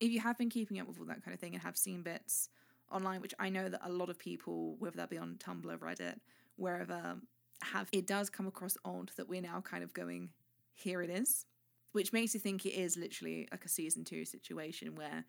[0.00, 2.02] if you have been keeping up with all that kind of thing and have seen
[2.02, 2.50] bits
[2.90, 6.16] online, which I know that a lot of people, whether that be on Tumblr, Reddit,
[6.56, 7.16] wherever,
[7.62, 10.30] have, it does come across odd that we're now kind of going,
[10.74, 11.46] here it is,
[11.92, 15.24] which makes you think it is literally like a season two situation where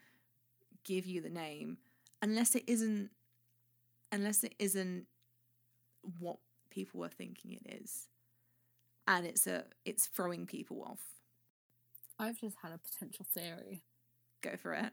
[0.86, 1.78] give you the name,
[2.22, 3.10] unless it isn't
[4.12, 5.06] unless it isn't
[6.20, 6.38] what
[6.72, 8.08] people were thinking it is
[9.08, 11.02] and it's a it's throwing people off
[12.18, 13.84] I've just had a potential theory.
[14.42, 14.92] go for it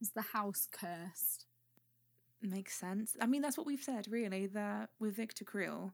[0.00, 1.46] Is the house cursed?
[2.42, 3.16] Makes sense.
[3.20, 5.92] I mean that's what we've said really that with victor creel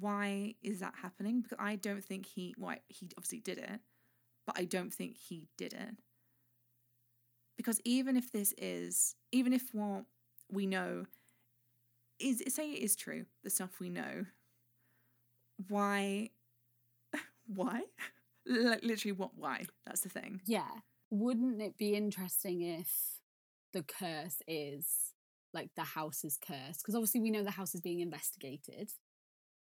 [0.00, 1.40] why is that happening?
[1.40, 3.80] Because i don't think he why he obviously did it
[4.46, 5.96] but i don't think he did it.
[7.56, 10.04] Because even if this is even if what
[10.50, 11.06] we know
[12.18, 14.26] is say it is true the stuff we know
[15.68, 16.30] why
[17.46, 17.82] why?
[18.46, 19.66] Like literally what why?
[19.86, 20.40] That's the thing.
[20.46, 20.68] Yeah.
[21.10, 23.20] Wouldn't it be interesting if
[23.72, 25.13] the curse is
[25.54, 26.80] like the house is cursed?
[26.82, 28.90] Because obviously we know the house is being investigated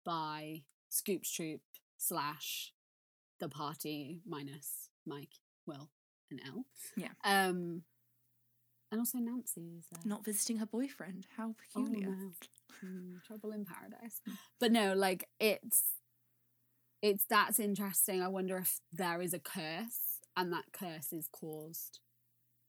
[0.04, 1.60] by Scoops Troop
[1.98, 2.72] slash
[3.40, 5.34] the party minus Mike,
[5.66, 5.90] Will,
[6.30, 6.64] and El.
[6.96, 7.08] Yeah.
[7.24, 7.82] Um
[8.92, 10.02] and also Nancy is there.
[10.04, 12.30] not visiting her boyfriend how Oh, peculiar no.
[12.84, 14.20] Mm, trouble in paradise.
[14.60, 15.82] But no, like it's
[17.02, 18.22] it's that's interesting.
[18.22, 21.98] I wonder if there is a curse and that curse is caused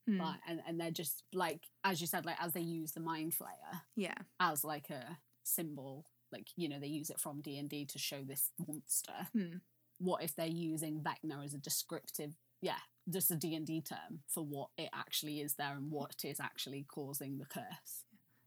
[0.08, 3.34] By and, and they're just like as you said, like as they use the mind
[3.34, 4.16] flayer yeah.
[4.40, 8.52] as like a symbol like you know they use it from d&d to show this
[8.68, 9.28] monster.
[9.34, 9.58] Hmm.
[10.00, 12.78] what if they're using vecna as a descriptive yeah
[13.10, 17.38] just a d&d term for what it actually is there and what is actually causing
[17.38, 18.06] the curse?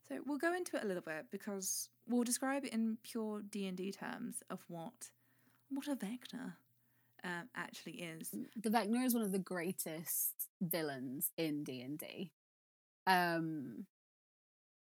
[0.08, 3.66] So we'll go into it a little bit because we'll describe it in pure D
[3.66, 5.10] and D terms of what
[5.68, 6.54] what a Vecna
[7.24, 8.34] um, actually is.
[8.56, 12.30] the vecna is one of the greatest villains in d&d
[13.06, 13.86] um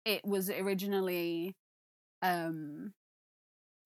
[0.06, 1.56] it was originally
[2.22, 2.94] um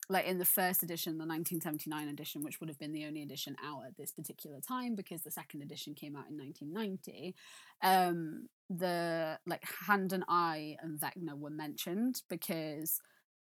[0.10, 3.56] like in the first edition the 1979 edition which would have been the only edition
[3.64, 7.34] out at this particular time because the second edition came out in 1990
[7.82, 13.00] um the like hand and eye and vecna were mentioned because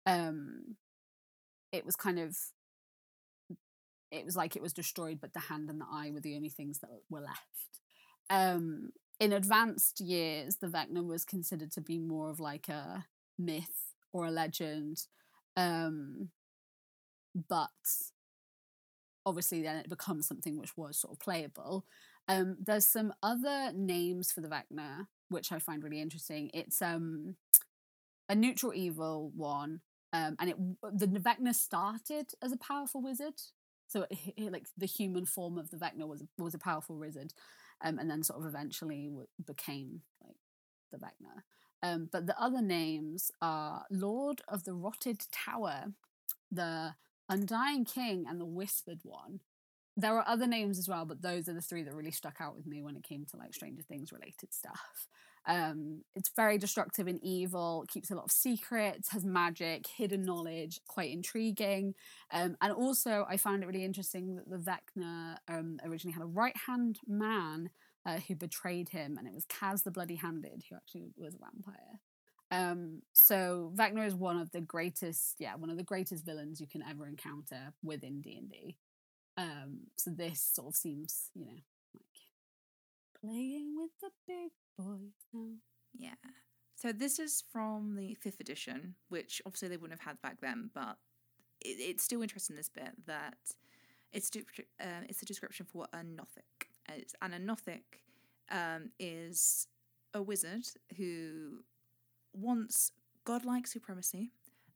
[0.06, 0.76] um
[1.72, 2.36] it was kind of
[4.10, 6.48] it was like it was destroyed but the hand and the eye were the only
[6.48, 7.80] things that were left.
[8.30, 8.90] Um
[9.20, 13.06] in advanced years the vecna was considered to be more of like a
[13.38, 15.02] myth or a legend.
[15.56, 16.30] Um
[17.48, 17.70] but
[19.26, 21.84] obviously then it becomes something which was sort of playable.
[22.28, 26.50] Um there's some other names for the vecna which i find really interesting.
[26.54, 27.36] It's um
[28.28, 29.80] a neutral evil one
[30.12, 30.56] um and it
[30.98, 33.34] the vecna started as a powerful wizard
[33.88, 34.06] so
[34.38, 37.32] like the human form of the vecna was was a powerful wizard
[37.84, 40.36] um and then sort of eventually w- became like
[40.92, 41.42] the vecna.
[41.82, 45.86] Um but the other names are lord of the rotted tower
[46.50, 46.94] the
[47.28, 49.40] undying king and the whispered one.
[49.96, 52.56] There are other names as well but those are the three that really stuck out
[52.56, 55.08] with me when it came to like stranger things related stuff
[55.48, 60.80] um it's very destructive and evil keeps a lot of secrets has magic hidden knowledge
[60.86, 61.94] quite intriguing.
[62.32, 66.26] Um and also i found it really interesting that the vecna um originally had a
[66.26, 67.70] right hand man
[68.06, 71.38] uh, who betrayed him and it was Kas the bloody handed who actually was a
[71.38, 72.00] vampire.
[72.50, 76.66] Um so vecna is one of the greatest yeah one of the greatest villains you
[76.66, 78.76] can ever encounter within d&d
[79.36, 81.60] um so this sort of seems you know
[81.94, 82.18] like
[83.20, 85.56] playing with the big boys now
[85.92, 86.14] Yeah.
[86.74, 90.70] So this is from the fifth edition, which obviously they wouldn't have had back then,
[90.72, 90.96] but
[91.60, 93.36] it, it's still interesting this bit that
[94.12, 94.30] it's
[94.80, 98.02] uh, it's a description for a Nothic is, and a Nothic
[98.50, 99.66] um, is
[100.14, 101.64] a wizard who
[102.32, 102.92] wants
[103.24, 104.30] godlike supremacy,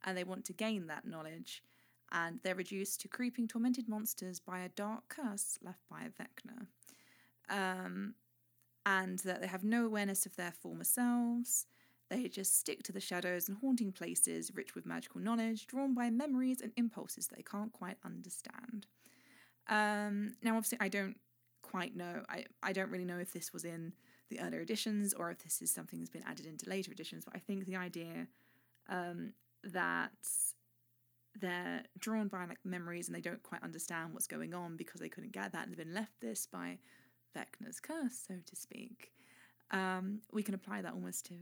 [0.04, 1.62] and they want to gain that knowledge,
[2.10, 6.66] and they're reduced to creeping, tormented monsters by a dark curse left by Vecna.
[7.48, 8.14] Um,
[8.84, 11.66] and that they have no awareness of their former selves.
[12.10, 16.10] They just stick to the shadows and haunting places rich with magical knowledge, drawn by
[16.10, 18.86] memories and impulses they can't quite understand.
[19.68, 21.16] Um, now, obviously, I don't
[21.62, 22.22] quite know.
[22.28, 23.94] I, I don't really know if this was in
[24.28, 27.34] the earlier editions or if this is something that's been added into later editions, but
[27.34, 28.26] I think the idea
[28.88, 29.32] um,
[29.64, 30.10] that
[31.40, 35.08] they're drawn by like memories and they don't quite understand what's going on because they
[35.08, 36.78] couldn't get that and they've been left this by
[37.36, 39.12] Vecna's curse, so to speak.
[39.70, 41.34] Um, we can apply that almost to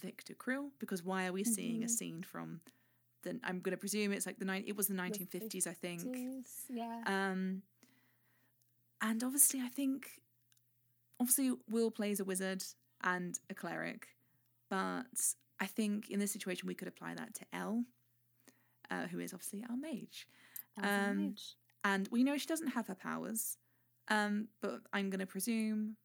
[0.00, 1.90] Victor Creel because why are we seeing a Mhm.
[1.90, 2.60] scene from
[3.22, 3.40] the?
[3.42, 4.64] I'm going to presume it's like the nine.
[4.66, 6.02] It was the 1950s, I think.
[6.68, 7.62] Yeah Um,
[9.00, 10.22] and obviously, I think
[11.20, 12.64] obviously Will plays a wizard
[13.02, 14.16] and a cleric,
[14.68, 17.84] but I think in this situation we could apply that to El,
[18.90, 20.26] uh, who is obviously our mage.
[20.78, 21.56] um, mage.
[21.84, 23.58] And we know she doesn't have her powers,
[24.08, 25.96] um, but I'm going to presume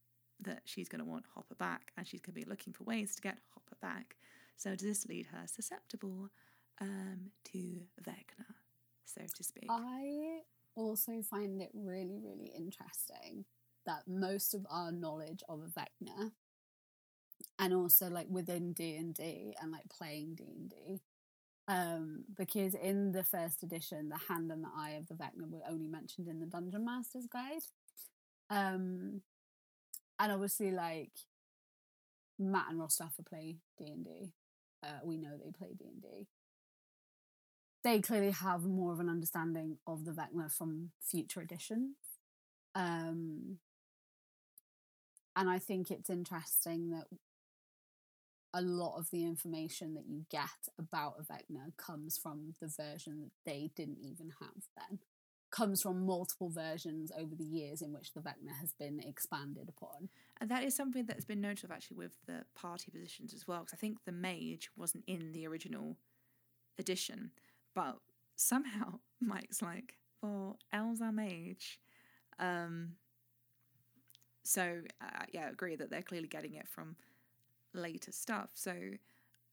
[0.41, 3.15] that she's going to want Hopper back and she's going to be looking for ways
[3.15, 4.15] to get Hopper back.
[4.55, 6.29] So does this lead her susceptible
[6.81, 8.45] um, to Vecna,
[9.05, 9.67] so to speak?
[9.69, 10.39] I
[10.75, 13.45] also find it really, really interesting
[13.85, 16.31] that most of our knowledge of Vecna
[17.57, 19.17] and also like within D and
[19.71, 21.01] like playing D and D,
[21.67, 25.61] um, because in the first edition, the hand and the eye of the Vecna were
[25.69, 27.63] only mentioned in the Dungeon Master's Guide,
[28.49, 29.21] um,
[30.19, 31.11] and obviously like
[32.37, 34.33] Matt and Ross Duffer play D and D.
[34.83, 36.27] Uh, we know they play D and D
[37.83, 41.95] they clearly have more of an understanding of the Vecna from future editions.
[42.75, 43.59] Um,
[45.35, 47.05] and I think it's interesting that
[48.53, 53.21] a lot of the information that you get about a Vecna comes from the version
[53.21, 54.99] that they didn't even have then.
[55.51, 60.09] Comes from multiple versions over the years in which the Vecna has been expanded upon.
[60.39, 63.59] And that is something that's been noted of actually with the party positions as well,
[63.59, 65.97] because I think the mage wasn't in the original
[66.77, 67.31] edition,
[67.73, 67.97] but
[68.35, 71.79] somehow Mike's like, "Oh, El's our mage."
[72.39, 72.93] Um,
[74.43, 76.95] so uh, yeah, I agree that they're clearly getting it from
[77.73, 78.51] later stuff.
[78.55, 78.73] So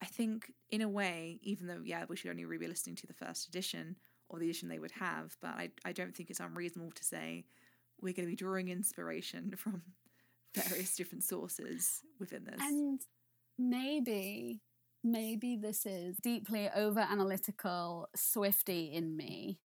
[0.01, 3.15] I think in a way, even though yeah, we should only be listening to the
[3.15, 3.97] first edition
[4.29, 7.45] or the edition they would have, but I I don't think it's unreasonable to say
[8.01, 9.83] we're going to be drawing inspiration from
[10.55, 12.61] various different sources within this.
[12.61, 13.01] And
[13.59, 14.63] maybe,
[15.05, 19.61] maybe this is deeply over analytical Swiftie in me.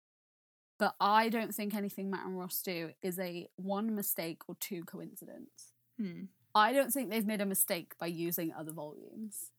[0.77, 4.83] But I don't think anything Matt and Ross do is a one mistake or two
[4.85, 5.73] coincidence.
[5.99, 6.23] Hmm.
[6.55, 9.51] I don't think they've made a mistake by using other volumes.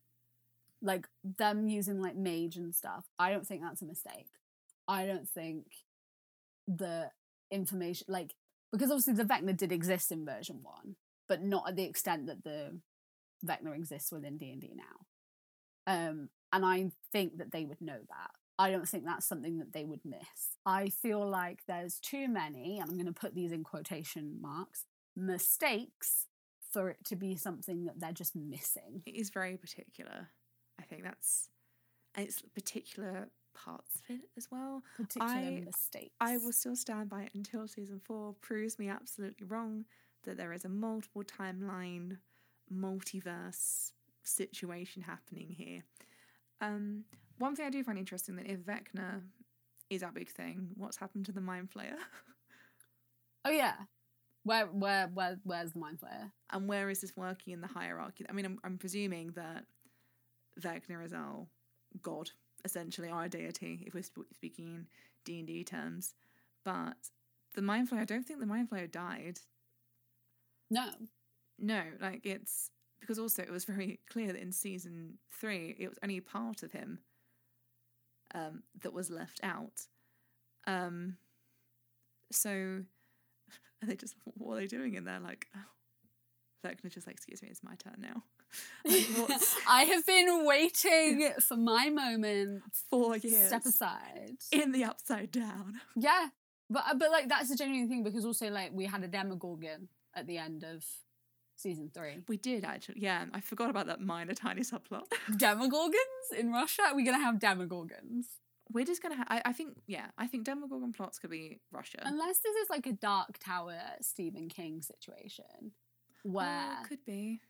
[0.83, 3.05] Like them using like Mage and stuff.
[3.19, 4.29] I don't think that's a mistake.
[4.91, 5.67] I don't think
[6.67, 7.11] the
[7.51, 8.35] information like
[8.73, 10.97] because obviously the Vecna did exist in version one,
[11.29, 12.81] but not at the extent that the
[13.47, 15.93] Vecna exists within D and D now.
[15.93, 18.31] Um, and I think that they would know that.
[18.59, 20.57] I don't think that's something that they would miss.
[20.67, 24.85] I feel like there's too many, and I'm going to put these in quotation marks,
[25.17, 26.27] mistakes
[26.71, 29.03] for it to be something that they're just missing.
[29.07, 30.31] It is very particular.
[30.81, 31.49] I think that's
[32.17, 34.83] it's particular parts of it as well.
[34.97, 36.15] Particular I- mistakes.
[36.21, 39.85] I will still stand by it until season four proves me absolutely wrong
[40.25, 42.19] that there is a multiple timeline,
[42.73, 43.93] multiverse
[44.23, 45.83] situation happening here.
[46.61, 47.05] Um,
[47.39, 49.23] one thing I do find interesting that if Vecna
[49.89, 51.97] is our big thing, what's happened to the Mind Flayer?
[53.45, 53.75] Oh yeah.
[54.45, 56.31] Where where where where's the mind flayer?
[56.51, 58.25] and where is this working in the hierarchy?
[58.29, 59.65] I mean, I'm, I'm presuming that
[60.61, 61.47] Vecna is our
[62.03, 62.31] god,
[62.65, 64.87] essentially our deity, if we're sp- speaking in
[65.25, 66.15] D and D terms.
[66.65, 66.97] But
[67.55, 69.41] the Mind Flayer, I don't think the Mind Flayer died.
[70.71, 70.89] No.
[71.59, 75.99] No, like it's because also it was very clear that in season three it was
[76.03, 77.01] only part of him
[78.35, 79.87] um, that was left out.
[80.67, 81.17] Um,
[82.33, 82.51] so
[83.83, 85.21] are they just what are they doing in there?
[85.21, 85.61] Like, oh,
[86.67, 88.23] Vecna just like, excuse me, it's my turn now.
[88.85, 89.07] Like,
[89.69, 92.63] I have been waiting for my moment.
[92.91, 94.37] four years Step aside.
[94.53, 95.81] in the upside down?
[95.97, 96.29] Yeah,
[96.69, 99.89] but uh, but like that's a genuine thing because also like we had a Demogorgon
[100.15, 100.85] at the end of
[101.57, 102.23] season three.
[102.27, 103.27] We did actually, yeah.
[103.35, 105.05] I forgot about that minor tiny subplot.
[105.31, 106.83] Demogorgons in Russia?
[106.89, 108.25] Are we gonna have Demogorgons?
[108.73, 109.17] We're just gonna.
[109.17, 110.07] Ha- I, I think, yeah.
[110.17, 111.99] I think Demogorgon plots could be Russia.
[112.03, 115.73] Unless this is like a Dark Tower Stephen King situation
[116.23, 117.41] where Oh, could be.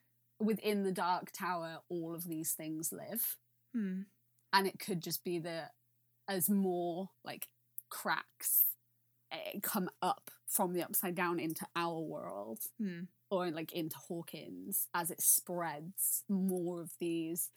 [0.40, 3.36] Within the Dark Tower all of these things live.
[3.74, 4.02] Hmm.
[4.52, 5.70] and it could just be that
[6.26, 7.46] as more like
[7.88, 8.64] cracks
[9.30, 13.02] eh, come up from the upside down into our world Hmm.
[13.30, 17.50] or like into Hawkins as it spreads more of these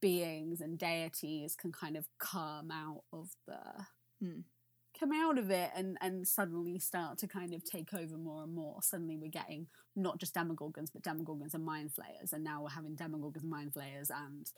[0.00, 3.86] beings and deities can kind of come out of the
[4.20, 4.40] Hmm.
[5.00, 8.54] Come out of it and and suddenly start to kind of take over more and
[8.54, 12.68] more suddenly we're getting not just demogorgons but demogorgons and mind flayers and now we're
[12.68, 14.50] having demogorgons mind flayers and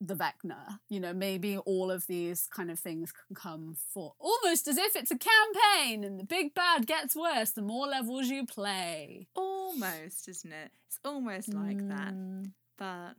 [0.00, 0.78] the Vecna.
[0.88, 4.94] You know, maybe all of these kind of things can come for almost as if
[4.94, 9.26] it's a campaign and the big bad gets worse the more levels you play.
[9.34, 10.70] Almost, isn't it?
[10.86, 13.14] It's almost like that, Mm, but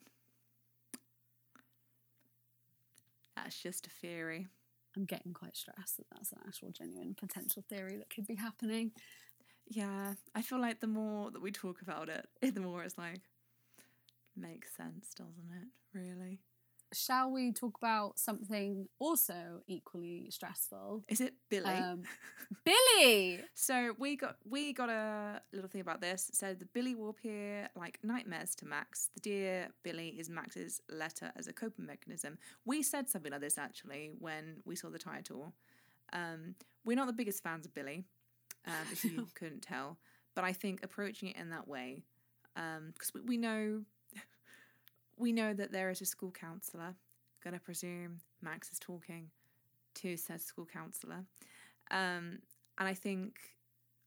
[3.36, 4.48] that's just a theory.
[4.98, 8.92] I'm getting quite stressed that that's an actual genuine potential theory that could be happening.
[9.68, 13.22] Yeah, I feel like the more that we talk about it, the more it's like
[14.36, 15.98] makes sense, doesn't it?
[15.98, 16.40] Really?
[16.94, 21.04] Shall we talk about something also equally stressful?
[21.10, 21.66] Is it Billy?
[21.66, 22.04] Um,
[22.64, 23.42] Billy!
[23.56, 26.30] So we got we got a little thing about this.
[26.30, 29.10] It said the Billy will appear like nightmares to Max.
[29.16, 32.38] The dear Billy is Max's letter as a coping mechanism.
[32.64, 35.54] We said something like this actually when we saw the title.
[36.14, 38.06] Um, we're not the biggest fans of Billy,
[38.66, 39.98] um, if you couldn't tell,
[40.36, 42.04] but I think approaching it in that way,
[42.56, 43.82] because we, we know
[45.18, 46.96] we know that there is a school counselor.
[47.44, 49.30] Gonna presume Max is talking
[49.96, 51.26] to said school counselor.
[51.92, 52.40] Um,
[52.78, 53.40] and I think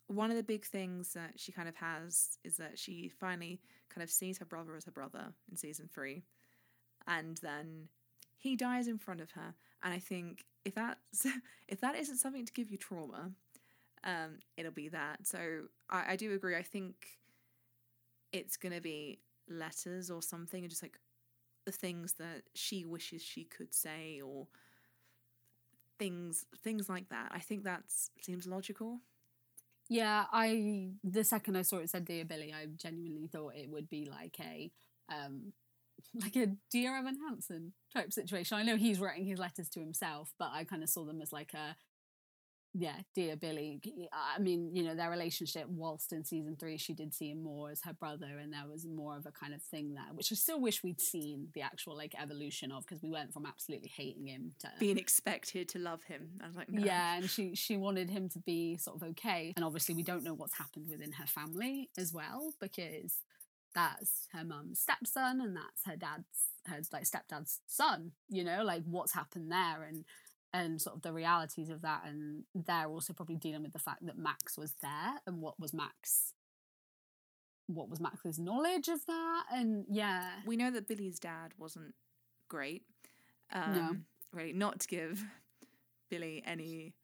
[0.06, 4.02] one of the big things that she kind of has is that she finally kind
[4.02, 6.22] of sees her brother as her brother in season three.
[7.06, 7.88] And then
[8.38, 9.54] he dies in front of her.
[9.82, 11.26] And I think if that's
[11.68, 13.30] if that isn't something to give you trauma,
[14.04, 15.26] um, it'll be that.
[15.26, 16.56] So I, I do agree.
[16.56, 16.94] I think
[18.32, 19.20] it's gonna be
[19.50, 20.98] letters or something, and just like
[21.66, 24.46] the things that she wishes she could say or
[25.98, 27.30] things things like that.
[27.32, 27.82] I think that
[28.22, 29.00] seems logical.
[29.88, 33.88] Yeah, I the second I saw it said Dear Billy, I genuinely thought it would
[33.88, 34.70] be like a
[35.12, 35.52] um
[36.14, 38.56] like a Dear Evan Hansen type situation.
[38.56, 41.32] I know he's writing his letters to himself, but I kind of saw them as
[41.32, 41.76] like a
[42.72, 43.80] yeah, dear Billy.
[44.12, 47.70] I mean, you know, their relationship, whilst in season three, she did see him more
[47.70, 50.36] as her brother, and there was more of a kind of thing there, which I
[50.36, 54.26] still wish we'd seen the actual like evolution of because we went from absolutely hating
[54.26, 56.28] him to being expected to love him.
[56.42, 56.84] I was like, no.
[56.84, 60.22] yeah, and she she wanted him to be sort of okay, and obviously we don't
[60.22, 63.16] know what's happened within her family as well because
[63.74, 68.12] that's her mum's stepson and that's her dad's her like stepdad's son.
[68.28, 70.04] You know, like what's happened there and
[70.52, 74.04] and sort of the realities of that and they're also probably dealing with the fact
[74.04, 76.34] that max was there and what was max
[77.66, 81.94] what was max's knowledge of that and yeah we know that billy's dad wasn't
[82.48, 82.82] great
[83.52, 83.96] um No.
[84.32, 85.24] really not to give
[86.10, 86.94] billy any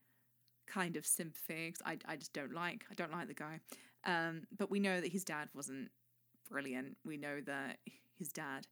[0.67, 3.61] kind of sympathy I, I just don't like i don't like the guy
[4.05, 5.91] um but we know that his dad wasn't
[6.51, 7.79] brilliant we know that
[8.19, 8.67] his dad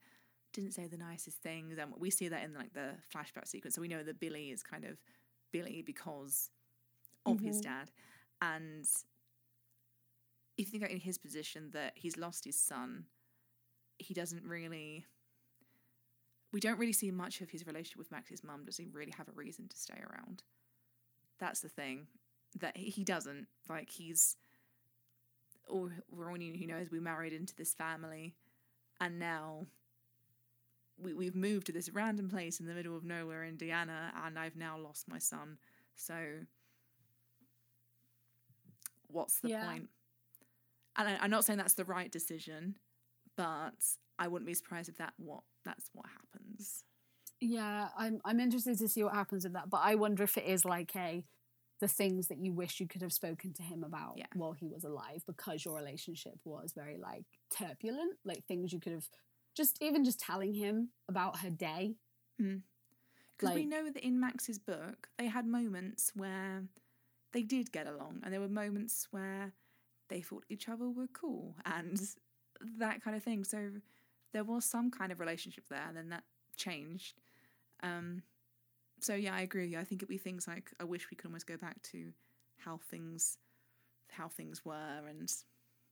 [0.54, 3.74] didn't say the nicest things and we see that in like the flashback sequence.
[3.74, 4.98] So we know that billy is kind of
[5.52, 6.50] billy because
[7.26, 7.62] of his Mhm.
[7.62, 7.90] dad.
[8.40, 8.84] And
[10.56, 13.06] if you think about in his position that he's lost his son
[13.98, 15.06] he doesn't really
[16.52, 18.64] we don't really see much of his relationship with max's mum.
[18.64, 20.44] Does he really have a reason to stay around?
[21.38, 22.06] That's the thing
[22.60, 23.48] that he doesn't.
[23.68, 24.36] Like he's
[25.68, 26.90] or we're all he knows?
[26.90, 28.36] We married into this family
[29.00, 29.66] and now
[30.98, 34.56] we, we've moved to this random place in the middle of nowhere indiana and i've
[34.56, 35.58] now lost my son
[35.96, 36.14] so
[39.08, 39.64] what's the Yeah.
[39.66, 39.88] point
[40.96, 42.76] and I, i'm not saying that's the right decision
[43.36, 43.72] but
[44.18, 46.84] i wouldn't be surprised if that what that's what happens
[47.40, 50.44] yeah i'm i'm interested to see what happens with that but i wonder if it
[50.44, 51.24] is like a
[51.80, 54.26] the things that you wish you could have spoken to him about Yeah.
[54.34, 58.92] while he was alive because your relationship was very like turbulent like things you could
[58.92, 59.08] have
[59.54, 61.96] just even just telling him about her day.
[62.38, 62.60] Because
[63.40, 66.68] we Like- know that in max's book they had moments where
[67.32, 69.52] they did get along and there were moments where
[70.08, 71.98] they thought each other were cool and
[72.60, 73.44] that kind of thing.
[73.44, 73.80] So
[74.32, 76.24] there was some kind of relationship there and then that
[76.56, 77.20] changed.
[77.82, 78.22] Um
[79.00, 79.78] so yeah i agree with you.
[79.78, 82.12] I think it'd be things like i wish we could almost go back to
[82.58, 83.38] how things
[84.10, 85.30] how things were and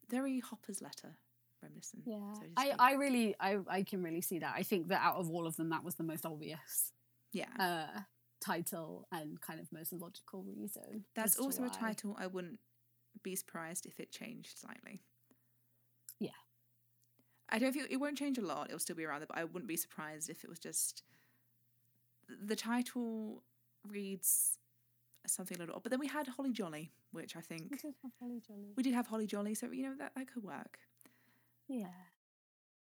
[0.08, 1.16] very hopper's letter
[1.62, 5.00] reminiscent yeah so i i really i i can really see that i think that
[5.00, 6.92] out of all of them that was the most obvious
[7.32, 8.00] yeah uh
[8.42, 12.58] title and kind of most logical reason That's also a title I wouldn't
[13.22, 15.00] be surprised if it changed slightly.
[16.18, 16.30] Yeah.
[17.48, 18.66] I don't feel it won't change a lot.
[18.66, 21.02] It'll still be around there, but I wouldn't be surprised if it was just
[22.44, 23.44] the title
[23.86, 24.58] reads
[25.26, 25.82] something a little odd.
[25.84, 28.72] But then we had Holly Jolly, which I we think did have Holly Jolly.
[28.76, 30.78] we did have Holly Jolly, so you know that that could work.
[31.68, 31.86] Yeah.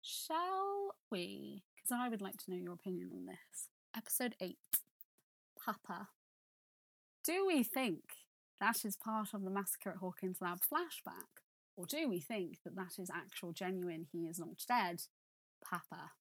[0.01, 1.63] Shall we?
[1.75, 3.69] Because I would like to know your opinion on this.
[3.95, 4.57] Episode 8
[5.63, 6.09] Papa.
[7.23, 8.03] Do we think
[8.59, 11.43] that is part of the Massacre at Hawkins Lab flashback?
[11.75, 15.03] Or do we think that that is actual, genuine, he is not dead,
[15.63, 16.11] Papa?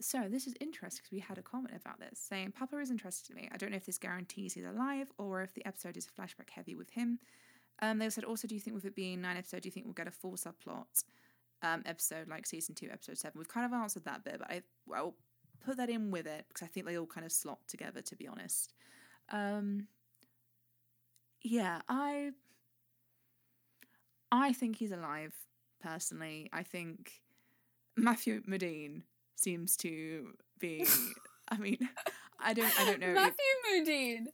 [0.00, 3.36] So this is interesting because we had a comment about this saying Papa is interested
[3.36, 3.48] in me.
[3.52, 6.74] I don't know if this guarantees he's alive or if the episode is flashback heavy
[6.74, 7.18] with him.
[7.82, 9.86] Um, they said also, do you think with it being nine episodes, do you think
[9.86, 11.04] we'll get a full subplot
[11.62, 13.38] um, episode like season two, episode seven?
[13.38, 14.62] We've kind of answered that bit, but I
[14.94, 15.14] I'll
[15.64, 18.02] put that in with it because I think they all kind of slot together.
[18.02, 18.74] To be honest,
[19.30, 19.86] um,
[21.42, 22.30] yeah, I
[24.30, 25.34] I think he's alive.
[25.82, 27.22] Personally, I think
[27.96, 29.02] Matthew Modine
[29.36, 30.86] seems to be.
[31.48, 31.78] I mean,
[32.38, 32.80] I don't.
[32.80, 33.08] I don't know.
[33.08, 34.26] if Matthew Modine.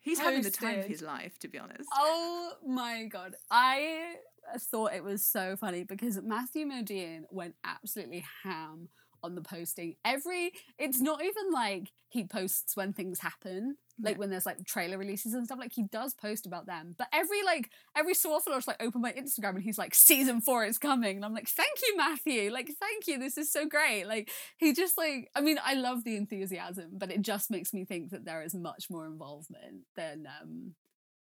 [0.00, 1.88] He's having the time of his life, to be honest.
[1.94, 3.34] Oh my god.
[3.50, 4.14] I
[4.58, 8.88] thought it was so funny because Matthew Modine went absolutely ham
[9.22, 9.96] on the posting.
[10.04, 14.18] Every it's not even like he posts when things happen, like Yeah.
[14.18, 15.58] when there's like trailer releases and stuff.
[15.58, 18.82] Like he does post about them, but every like every so often I'll just like
[18.82, 21.96] open my Instagram and he's like season four is coming, and I'm like, thank you,
[21.96, 22.50] Matthew.
[22.52, 24.04] Like thank you, this is so great.
[24.06, 27.84] Like he just like I mean I love the enthusiasm, but it just makes me
[27.84, 30.74] think that there is much more involvement than um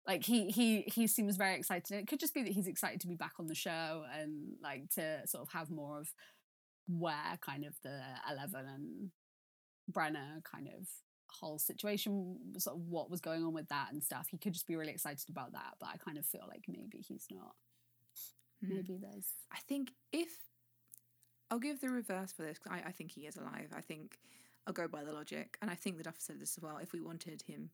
[0.07, 1.91] like he he he seems very excited.
[1.91, 4.53] And it could just be that he's excited to be back on the show and
[4.63, 6.09] like to sort of have more of
[6.89, 9.11] where kind of the Eleven and
[9.87, 10.87] Brenner kind of
[11.31, 14.27] whole situation, sort of what was going on with that and stuff.
[14.29, 17.03] He could just be really excited about that, but I kind of feel like maybe
[17.07, 17.55] he's not.
[18.61, 18.75] Hmm.
[18.75, 20.29] Maybe there's I think if
[21.51, 23.69] I'll give the reverse for this because I, I think he is alive.
[23.75, 24.17] I think
[24.67, 26.77] I'll go by the logic, and I think the I've said this as well.
[26.77, 27.69] If we wanted him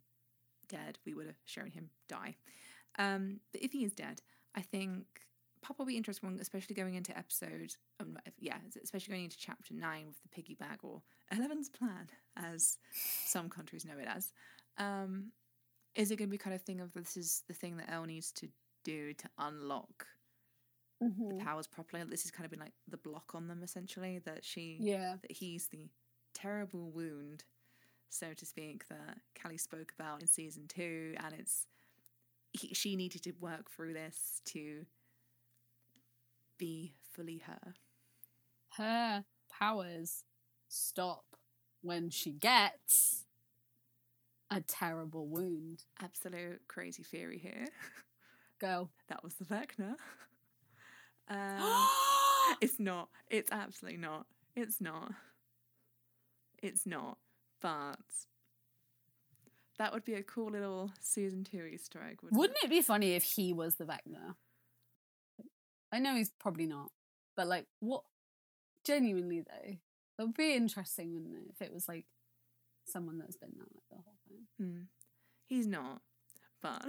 [0.67, 2.35] dead, we would have shown him die.
[2.97, 4.21] Um, but if he is dead,
[4.55, 5.05] I think
[5.65, 10.05] Papa will be interesting, especially going into episode, um, yeah, especially going into chapter nine
[10.05, 11.01] with the piggy bag or
[11.31, 12.07] Eleven's plan,
[12.37, 12.77] as
[13.25, 14.31] some countries know it as.
[14.77, 15.31] Um,
[15.95, 18.03] is it going to be kind of thing of this is the thing that El
[18.05, 18.47] needs to
[18.83, 20.05] do to unlock
[21.01, 21.29] Mhm.
[21.39, 22.03] the powers properly?
[22.03, 25.17] This has kind of been like the block on them essentially that she Yeah.
[25.23, 25.89] that he's the
[26.35, 27.43] terrible wound,
[28.09, 31.65] so to speak, that Kali spoke about in season two, and it's
[32.53, 34.85] he, she needed to work through this to
[36.57, 37.73] be fully her.
[38.77, 40.23] Her powers
[40.67, 41.25] stop
[41.81, 43.25] when she gets
[44.49, 45.83] a terrible wound.
[46.01, 47.67] Absolute crazy theory here.
[48.59, 48.89] Go.
[49.07, 49.95] That was the Vecna.
[51.27, 51.87] Um,
[52.61, 53.09] it's not.
[53.31, 54.27] It's absolutely not.
[54.55, 55.11] It's not.
[56.61, 57.17] It's not.
[57.63, 57.97] But
[59.79, 63.13] that would be a cool little season two Easter egg, wouldn't, Wouldn't it be funny
[63.13, 64.35] if he was the Vecna?
[65.95, 66.91] I know he's probably not,
[67.37, 68.03] but like, what?
[68.83, 69.75] Genuinely though,
[70.17, 71.49] that would be interesting, wouldn't it?
[71.49, 72.05] If it was like
[72.85, 74.47] someone that's been there like the whole time.
[74.59, 74.81] Hmm.
[75.45, 76.01] He's not,
[76.61, 76.83] but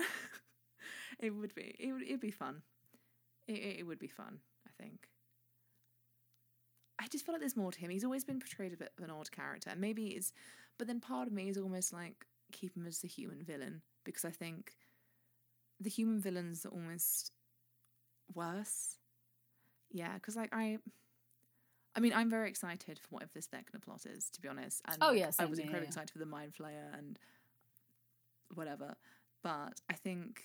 [1.20, 1.74] it would be.
[1.78, 2.02] It would.
[2.02, 2.62] It'd be fun.
[3.46, 4.40] It, it, it would be fun.
[4.66, 5.06] I think.
[6.98, 7.90] I just feel like there's more to him.
[7.90, 9.70] He's always been portrayed a bit of an odd character.
[9.70, 10.32] and Maybe it's,
[10.78, 14.24] but then part of me is almost like keep him as the human villain because
[14.24, 14.72] I think
[15.78, 17.32] the human villains are almost
[18.34, 18.98] worse.
[19.90, 20.78] Yeah, because like I.
[21.94, 24.82] I mean, I'm very excited for whatever this Vecna plot is, to be honest.
[24.86, 25.88] And Oh, yes, yeah, I was incredibly yeah.
[25.88, 27.18] excited for the Mind Flayer and
[28.54, 28.94] whatever.
[29.42, 30.42] But I think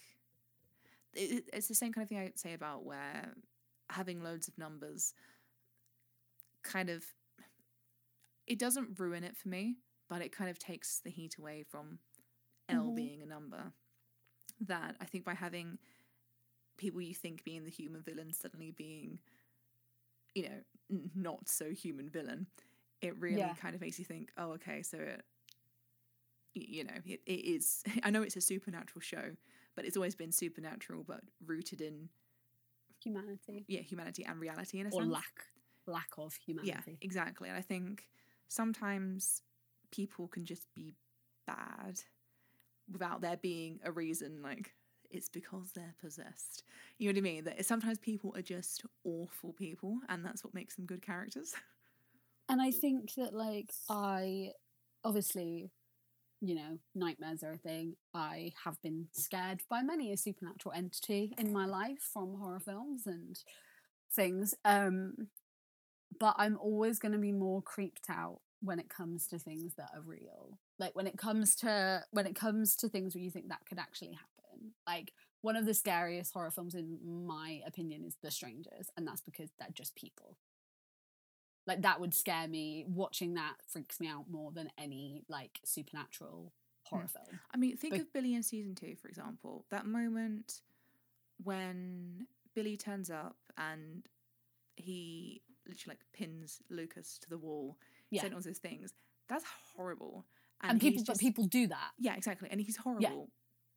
[1.13, 3.33] it, it's the same kind of thing I say about where
[3.89, 5.13] having loads of numbers
[6.63, 7.03] kind of
[8.47, 9.75] it doesn't ruin it for me,
[10.09, 11.99] but it kind of takes the heat away from
[12.69, 12.95] El Mhm.
[12.95, 13.73] being a number.
[14.61, 15.79] That I think by having
[16.81, 19.19] people you think being the human villain suddenly being,
[20.35, 22.47] you know, not so human villain,
[23.01, 23.53] it really Yeah.
[23.53, 25.23] kind of makes you think, oh, okay, so it,
[26.53, 27.83] you know, it, it is.
[28.03, 29.35] I know it's a supernatural show,
[29.75, 32.09] but it's always been supernatural, but rooted in
[33.03, 35.11] Humanity yeah humanity and reality in a or sense.
[35.11, 35.45] lack
[35.87, 36.73] lack of humanity.
[36.75, 37.49] Yeah, exactly.
[37.49, 38.09] And I think
[38.49, 39.41] sometimes
[39.91, 40.93] people can just be
[41.47, 42.01] bad
[42.91, 44.73] without there being a reason, like
[45.11, 46.63] it's because they're possessed.
[46.97, 47.43] You know what I mean?
[47.45, 51.53] That sometimes people are just awful people, and that's what makes them good characters.
[52.49, 54.49] And I think that like I
[55.05, 55.71] obviously,
[56.41, 57.95] you know, nightmares are a thing.
[58.13, 63.07] I have been scared by many a supernatural entity in my life from horror films
[63.07, 63.39] and
[64.13, 64.53] things.
[64.65, 65.29] Um
[66.19, 69.89] but I'm always going to be more creeped out when it comes to things that
[69.95, 70.57] are real.
[70.77, 73.79] Like when it comes to when it comes to things where you think that could
[73.79, 74.30] actually happen.
[74.61, 79.07] Um, like one of the scariest horror films in my opinion is The Strangers and
[79.07, 80.37] that's because they're just people
[81.67, 86.53] like that would scare me watching that freaks me out more than any like supernatural
[86.85, 87.07] horror hmm.
[87.07, 89.65] film I mean, think But- of Billy in season two, for example.
[89.69, 90.61] That moment
[91.43, 94.03] when Billy turns up and
[94.75, 97.77] he literally like pins Lucas to the wall,
[98.09, 98.21] Yeah.
[98.21, 98.93] saying all those things.
[99.27, 99.45] That's
[99.75, 100.25] horrible.
[100.63, 102.47] and, people he's but people do that Yeah, exactly.
[102.51, 103.31] And he's horrible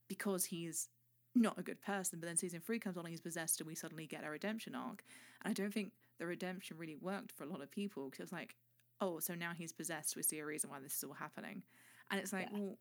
[0.08, 0.88] because he's
[1.34, 2.20] not a good person.
[2.20, 4.74] But then season three comes on and he's possessed, and we suddenly get a redemption
[4.74, 5.02] arc.
[5.44, 8.24] And I don't think the redemption really worked for a lot of people because it
[8.24, 8.54] was like,
[9.00, 10.16] oh, so now he's possessed.
[10.16, 11.62] We see a reason why this is all happening.
[12.10, 12.58] And it's like, Yeah.
[12.58, 12.78] well,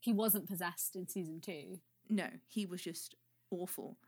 [0.00, 1.78] he wasn't possessed in season two
[2.10, 3.14] no, he was just
[3.50, 3.96] awful.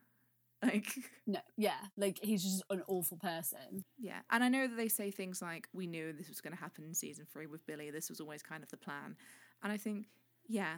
[0.63, 0.87] Like,
[1.27, 4.21] no yeah like he's just an awful person yeah.
[4.31, 6.85] And I know that they say things like, we knew this was going to happen
[6.85, 7.91] in season three with Billy.
[7.91, 9.15] This was always kind of the plan.
[9.63, 10.07] And I think,
[10.49, 10.77] yeah,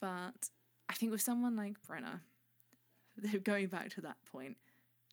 [0.00, 0.50] but
[0.88, 2.22] I think with someone like Brenner,
[3.44, 4.56] going back to that point,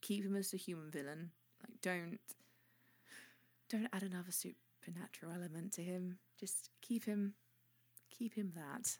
[0.02, 1.32] keep him as a human villain.
[1.62, 2.20] Like, don't,
[3.70, 6.20] don't add another supernatural element to him.
[6.40, 7.34] Just keep him,
[8.10, 8.98] keep him that.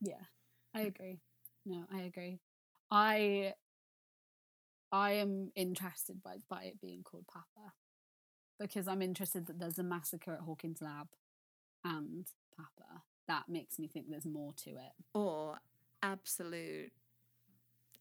[0.00, 0.24] yeah
[0.74, 1.20] i agree
[1.66, 2.38] no i agree
[2.90, 3.52] i
[4.92, 7.72] i am interested by by it being called papa
[8.60, 11.08] because i'm interested that there's a massacre at hawkins lab
[11.84, 15.58] and papa that makes me think there's more to it Or
[16.02, 16.92] absolute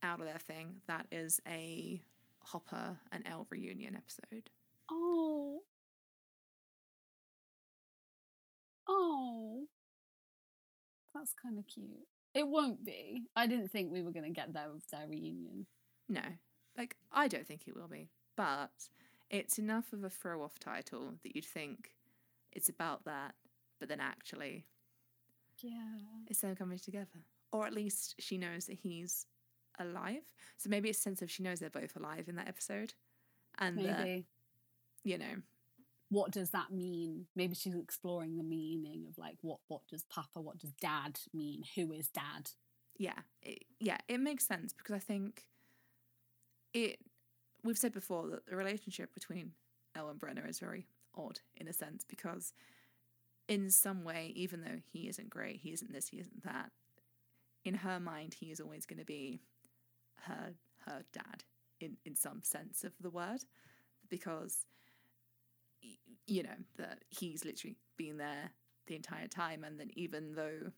[0.03, 0.77] out of their thing.
[0.87, 2.01] That is a
[2.41, 4.49] Hopper and El reunion episode.
[4.89, 5.59] Oh.
[8.87, 9.65] Oh.
[11.13, 12.07] That's kind of cute.
[12.33, 13.23] It won't be.
[13.35, 15.65] I didn't think we were going to get there with their reunion.
[16.07, 16.21] No,
[16.77, 18.71] like I don't think it will be, but
[19.29, 21.91] it's enough of a throw off title that you'd think
[22.53, 23.33] it's about that,
[23.79, 24.65] but then actually
[25.61, 25.97] Yeah.
[26.27, 27.23] it's them coming together.
[27.51, 29.25] Or at least she knows that he's
[29.79, 30.23] alive.
[30.57, 32.93] So maybe it's a sense of she knows they're both alive in that episode.
[33.59, 34.27] And that, Maybe.
[35.03, 35.41] you know,
[36.09, 37.25] what does that mean?
[37.35, 41.63] Maybe she's exploring the meaning of like what what does Papa, what does Dad mean?
[41.75, 42.51] Who is Dad?
[42.97, 45.43] Yeah, it, yeah, it makes sense because I think
[46.73, 46.99] it.
[47.63, 49.51] We've said before that the relationship between
[49.95, 52.53] El and Brenner is very odd in a sense because,
[53.47, 56.71] in some way, even though he isn't great, he isn't this, he isn't that.
[57.63, 59.41] In her mind, he is always going to be
[60.21, 60.53] her
[60.85, 61.43] her dad
[61.79, 63.43] in in some sense of the word,
[64.09, 64.65] because
[66.25, 68.51] you know that he's literally been there
[68.87, 70.71] the entire time, and then even though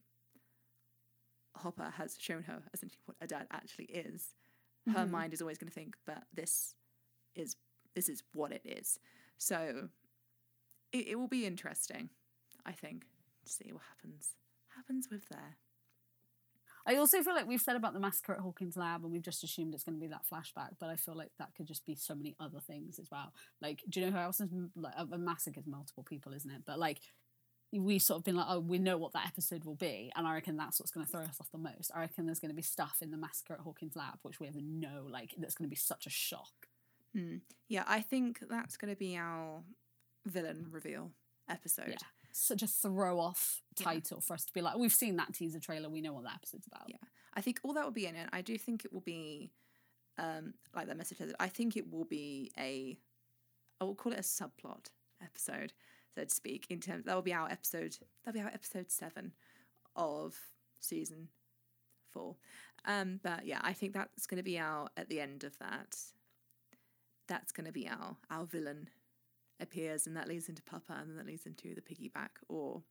[1.56, 4.36] Hopper has shown her essentially what a dad actually is,
[4.88, 5.10] her Mhm.
[5.12, 6.76] mind is always going to think that this
[7.36, 7.56] is
[7.96, 9.00] this is what it is.
[9.38, 9.90] So
[10.92, 12.10] it, it will be interesting,
[12.66, 13.04] I think,
[13.46, 14.32] see what happens
[14.76, 15.58] happens with there.
[16.86, 19.44] I also feel like we've said about the massacre at Hawkins Lab and we've just
[19.44, 21.96] assumed it's going to be that flashback, but I feel like that could just be
[21.96, 23.34] so many other things as well.
[23.62, 26.62] Like, do you know who else is like, a massacre is multiple people, isn't it?
[26.66, 27.00] But like,
[27.72, 30.34] we sort of been like, oh, we know what that episode will be, and I
[30.34, 31.92] reckon that's what's going to throw us off the most.
[31.94, 34.48] I reckon there's going to be stuff in the massacre at Hawkins Lab which we
[34.48, 36.68] have no like that's going to be such a shock.
[37.16, 37.38] Hmm.
[37.68, 39.62] Yeah, I think that's going to be our
[40.26, 41.12] villain reveal
[41.48, 41.90] episode.
[41.90, 41.98] Yeah.
[42.32, 43.84] Such a throw off Yeah.
[43.86, 46.36] title for us to be like, we've seen that teaser trailer, we know what that
[46.36, 46.90] episode's about.
[46.90, 46.98] Yeah.
[47.34, 48.30] I think all that will be in it.
[48.32, 49.52] I do think it will be,
[50.18, 51.34] um, like that message says.
[51.40, 52.98] I think it will be a,
[53.80, 54.88] I will call it a subplot
[55.24, 55.74] episode,
[56.16, 56.66] so to speak.
[56.70, 57.98] In terms, that will be our episode.
[58.24, 59.34] That'll be our episode seven
[59.96, 60.36] of
[60.80, 61.30] season
[62.12, 62.36] four.
[62.86, 65.98] Um, but yeah, I think that's going to be our at the end of that.
[67.28, 68.90] That's going to be our our villain
[69.60, 72.84] appears, and that leads into Papa, and then that leads into the piggyback or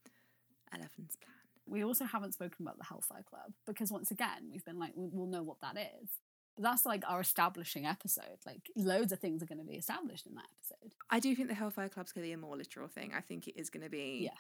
[0.73, 1.35] Eleven's plan.
[1.67, 5.09] We also haven't spoken about the Hellfire Club because once again, we've been like, we-
[5.13, 6.09] we'll know what that is.
[6.57, 8.39] But that's like our establishing episode.
[8.47, 10.93] Like loads of things are going to be established in that episode.
[11.11, 13.13] I do think the Hellfire Club's going to be a more literal thing.
[13.17, 14.21] I think it is going to be.
[14.25, 14.31] Yeah.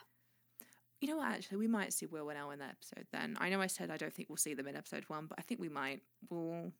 [1.00, 1.28] You know what?
[1.28, 3.06] Actually, we might see Will and El in that episode.
[3.12, 5.38] Then I know I said I don't think we'll see them in episode one, but
[5.38, 6.00] I think we might.
[6.28, 6.72] We'll,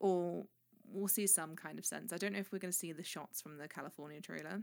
[0.00, 0.46] or
[0.86, 2.12] we'll see some kind of sense.
[2.12, 4.62] I don't know if we're going to see the shots from the California trailer,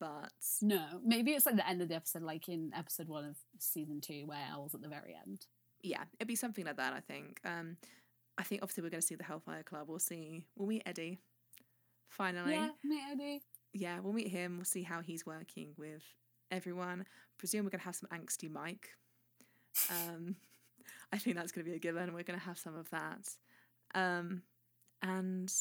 [0.00, 0.32] but
[0.62, 4.00] No, maybe it's like the end of the episode, like in episode one of season
[4.00, 5.46] two, where El's at the very end.
[5.82, 6.92] yeah, it'd be something like that.
[6.92, 7.40] I think.
[7.44, 7.76] Um,
[8.36, 9.88] I think obviously we're going to see the Hellfire Club.
[9.88, 10.44] We'll see.
[10.56, 11.18] We'll meet Eddie.
[12.08, 13.42] Finally, Yeah, meet Eddie.
[13.72, 14.56] yeah, we'll meet him.
[14.56, 16.02] We'll see how he's working with
[16.50, 17.00] everyone.
[17.02, 17.04] I
[17.38, 18.88] Presume we're gonna have some angsty Mike.
[19.90, 20.36] Um,
[21.12, 22.12] I think that's gonna be a given.
[22.14, 23.28] We're gonna have some of that,
[23.94, 24.42] um,
[25.02, 25.52] and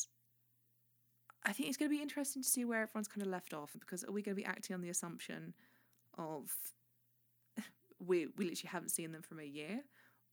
[1.45, 4.03] I think it's gonna be interesting to see where everyone's kind of left off because
[4.03, 5.53] are we gonna be acting on the assumption
[6.17, 6.51] of
[7.99, 9.81] we we literally haven't seen them from a year,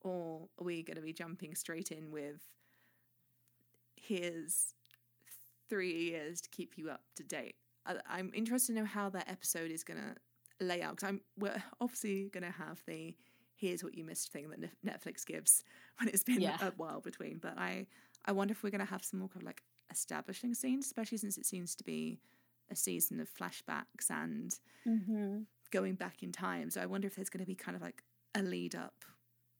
[0.00, 2.40] or are we gonna be jumping straight in with
[3.96, 4.74] here's
[5.68, 7.54] three years to keep you up to date.
[7.86, 10.14] I, I'm interested to know how that episode is gonna
[10.60, 13.14] lay out because I'm we're obviously gonna have the
[13.56, 15.64] here's what you missed thing that Netflix gives
[15.98, 16.58] when it's been Yeah.
[16.60, 17.38] a while between.
[17.38, 17.86] But I
[18.24, 21.36] I wonder if we're gonna have some more kind of like establishing scenes, especially since
[21.38, 22.18] it seems to be
[22.70, 25.42] a season of flashbacks and Mm-hmm.
[25.70, 26.70] going back in time.
[26.70, 28.02] So I wonder if there's going to be kind of like
[28.34, 29.04] a lead up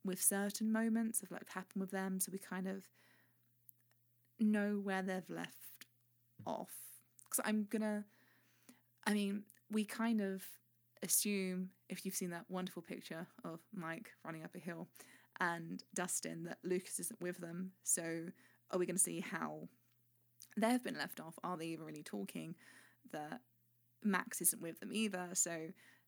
[0.03, 2.85] with certain moments of like happen with them, so we kind of
[4.39, 5.85] know where they've left
[6.45, 6.73] off.
[7.23, 8.05] Because I'm gonna,
[9.07, 10.43] I mean, we kind of
[11.03, 14.87] assume if you've seen that wonderful picture of Mike running up a hill
[15.39, 17.71] and Dustin that Lucas isn't with them.
[17.83, 18.27] So
[18.71, 19.67] are we going to see how
[20.57, 21.37] they've been left off?
[21.43, 22.55] Are they even really talking?
[23.11, 23.41] That
[24.03, 25.29] Max isn't with them either.
[25.33, 25.67] So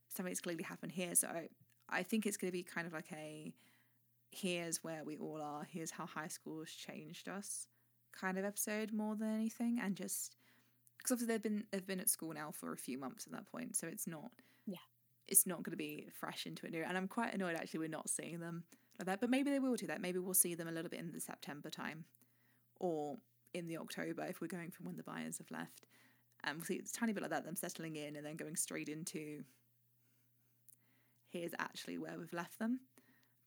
[0.10, 1.16] something's clearly happened here.
[1.16, 1.50] So I,
[1.90, 3.54] I think it's going to be kind of like a
[4.32, 7.68] here's where we all are, here's how high school has changed us
[8.12, 9.80] kind of episode more than anything.
[9.82, 10.36] And just
[10.98, 13.50] because obviously they've been they've been at school now for a few months at that
[13.52, 14.32] point, so it's not
[14.66, 14.78] Yeah.
[15.28, 16.84] it's not going to be fresh into it new.
[16.84, 18.64] And I'm quite annoyed actually we're not seeing them
[19.00, 19.22] like that.
[19.22, 20.02] But maybe they will do that.
[20.02, 22.06] Maybe we'll see them a little bit in the September time,
[22.80, 23.18] or
[23.54, 25.86] in the October if we're going from when the Byers have left.
[26.44, 28.56] And we'll see it's a tiny bit like that, them settling in and then going
[28.56, 29.44] straight into
[31.30, 32.80] here's actually where we've left them.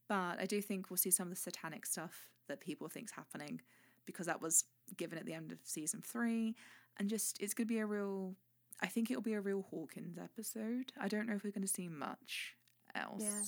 [0.08, 3.60] But I do think we'll see some of the satanic stuff that people think's happening
[4.06, 4.64] because that was
[4.96, 6.56] given at the end of season three.
[6.98, 8.34] And just it's gonna be a real
[8.82, 10.92] I think it'll be a real Hawkins episode.
[11.00, 12.56] I don't know if we're gonna see much
[12.94, 13.22] else.
[13.22, 13.42] Yeah.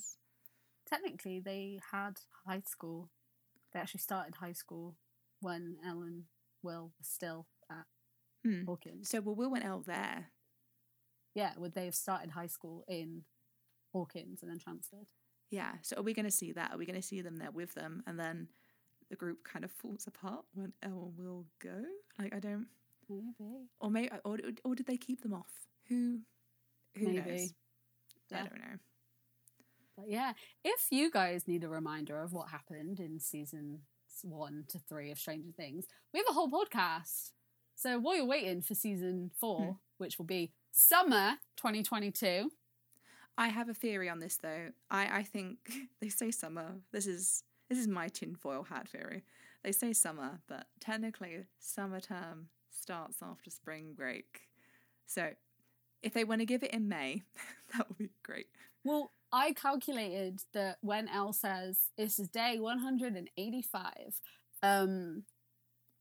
[0.87, 3.09] Technically, they had high school.
[3.72, 4.95] They actually started high school
[5.43, 6.24] when Ellen
[6.62, 7.84] Will was still at
[8.45, 8.64] Hmm.
[8.64, 9.09] Hawkins.
[9.09, 10.30] So well Will went out there.
[11.34, 13.24] yeah, would they have started high school in
[13.93, 15.09] Hawkins and then transferred?
[15.51, 15.72] Yeah.
[15.82, 16.72] So are we gonna see that?
[16.72, 18.49] Are we gonna see them there with them and then
[19.11, 21.84] the group kind of falls apart when El will go?
[22.18, 22.66] Like I don't
[23.09, 23.68] Maybe.
[23.80, 25.53] or maybe or, or did they keep them off?
[25.88, 26.20] Who
[26.97, 27.20] Who Maybe.
[27.30, 27.53] knows?
[28.32, 28.78] I don't know.
[29.97, 30.32] But yeah,
[30.64, 33.82] if you guys need a reminder of what happened in season
[34.22, 37.30] one to three of Stranger Things, we have a whole podcast.
[37.74, 39.70] So while you're waiting for season four, Hmm.
[39.98, 42.50] which will be summer 2022,
[43.38, 44.72] I have a theory on this though.
[44.90, 45.58] I, I think
[46.00, 46.76] they say summer.
[46.92, 49.24] This is this is my tinfoil hat theory.
[49.64, 54.42] They say summer, but technically summer term starts after spring break.
[55.06, 55.30] So
[56.02, 57.22] if they want to give it in May,
[57.76, 58.48] that would be great.
[58.85, 64.20] Well, I calculated that when Elle says this is day 185,
[64.62, 65.24] um,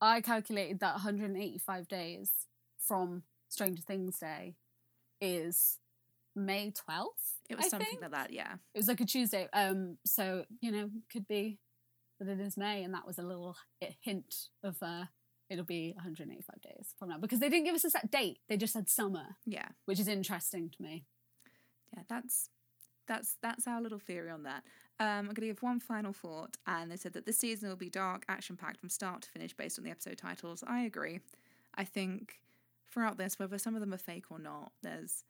[0.02, 2.32] I calculated that 185 days
[2.78, 4.56] from Stranger Things Day
[5.22, 5.78] is
[6.36, 7.08] May 12th.
[7.50, 8.02] It was I something think.
[8.02, 8.54] like that, yeah.
[8.74, 9.48] It was like a Tuesday.
[9.54, 11.60] Um, so you know, could be
[12.20, 13.56] that it is May, and that was a little
[14.02, 15.06] hint of uh,
[15.50, 18.40] it'll be 185 days from now because they didn't give us a set date.
[18.50, 19.70] They just said summer, Yeah.
[19.86, 21.06] which is interesting to me.
[21.96, 22.50] Yeah, that's
[23.12, 24.64] that's that's our little theory on that.
[25.00, 27.76] Um, I'm going to give one final thought, and they said that this season will
[27.76, 30.64] be dark, action packed from start to finish based on the episode titles.
[30.66, 31.20] I agree.
[31.76, 32.40] I think
[32.90, 35.26] throughout this, whether some of them are fake or not, there's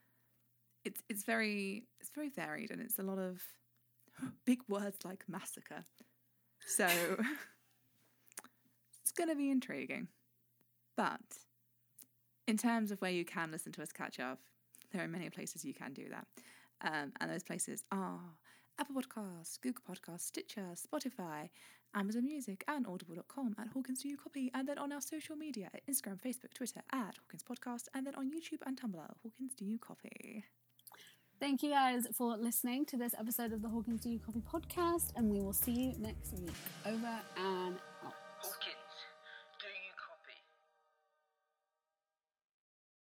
[0.86, 3.42] it's it's very it's very varied, and it's a lot of
[4.46, 5.84] big words like massacre.
[6.68, 6.86] So
[9.02, 10.08] it's going to be intriguing.
[10.96, 11.20] But
[12.48, 14.38] in terms of where you can listen to us catch up,
[14.92, 16.28] there are many places you can do that.
[16.82, 18.20] Um, and those places are
[18.80, 21.50] Apple Podcasts, Google Podcasts, Stitcher, Spotify,
[21.94, 24.50] Amazon Music, and Audible.com at Hawkins Do You Copy.
[24.54, 28.16] And then on our social media at Instagram, Facebook, Twitter at Hawkins Podcast, and then
[28.16, 30.46] on YouTube and Tumblr, Hawkins Do You Copy.
[31.40, 35.12] Thank you guys for listening to this episode of the Hawkins Do You Copy podcast,
[35.16, 36.54] and we will see you next week.
[36.86, 37.76] Over and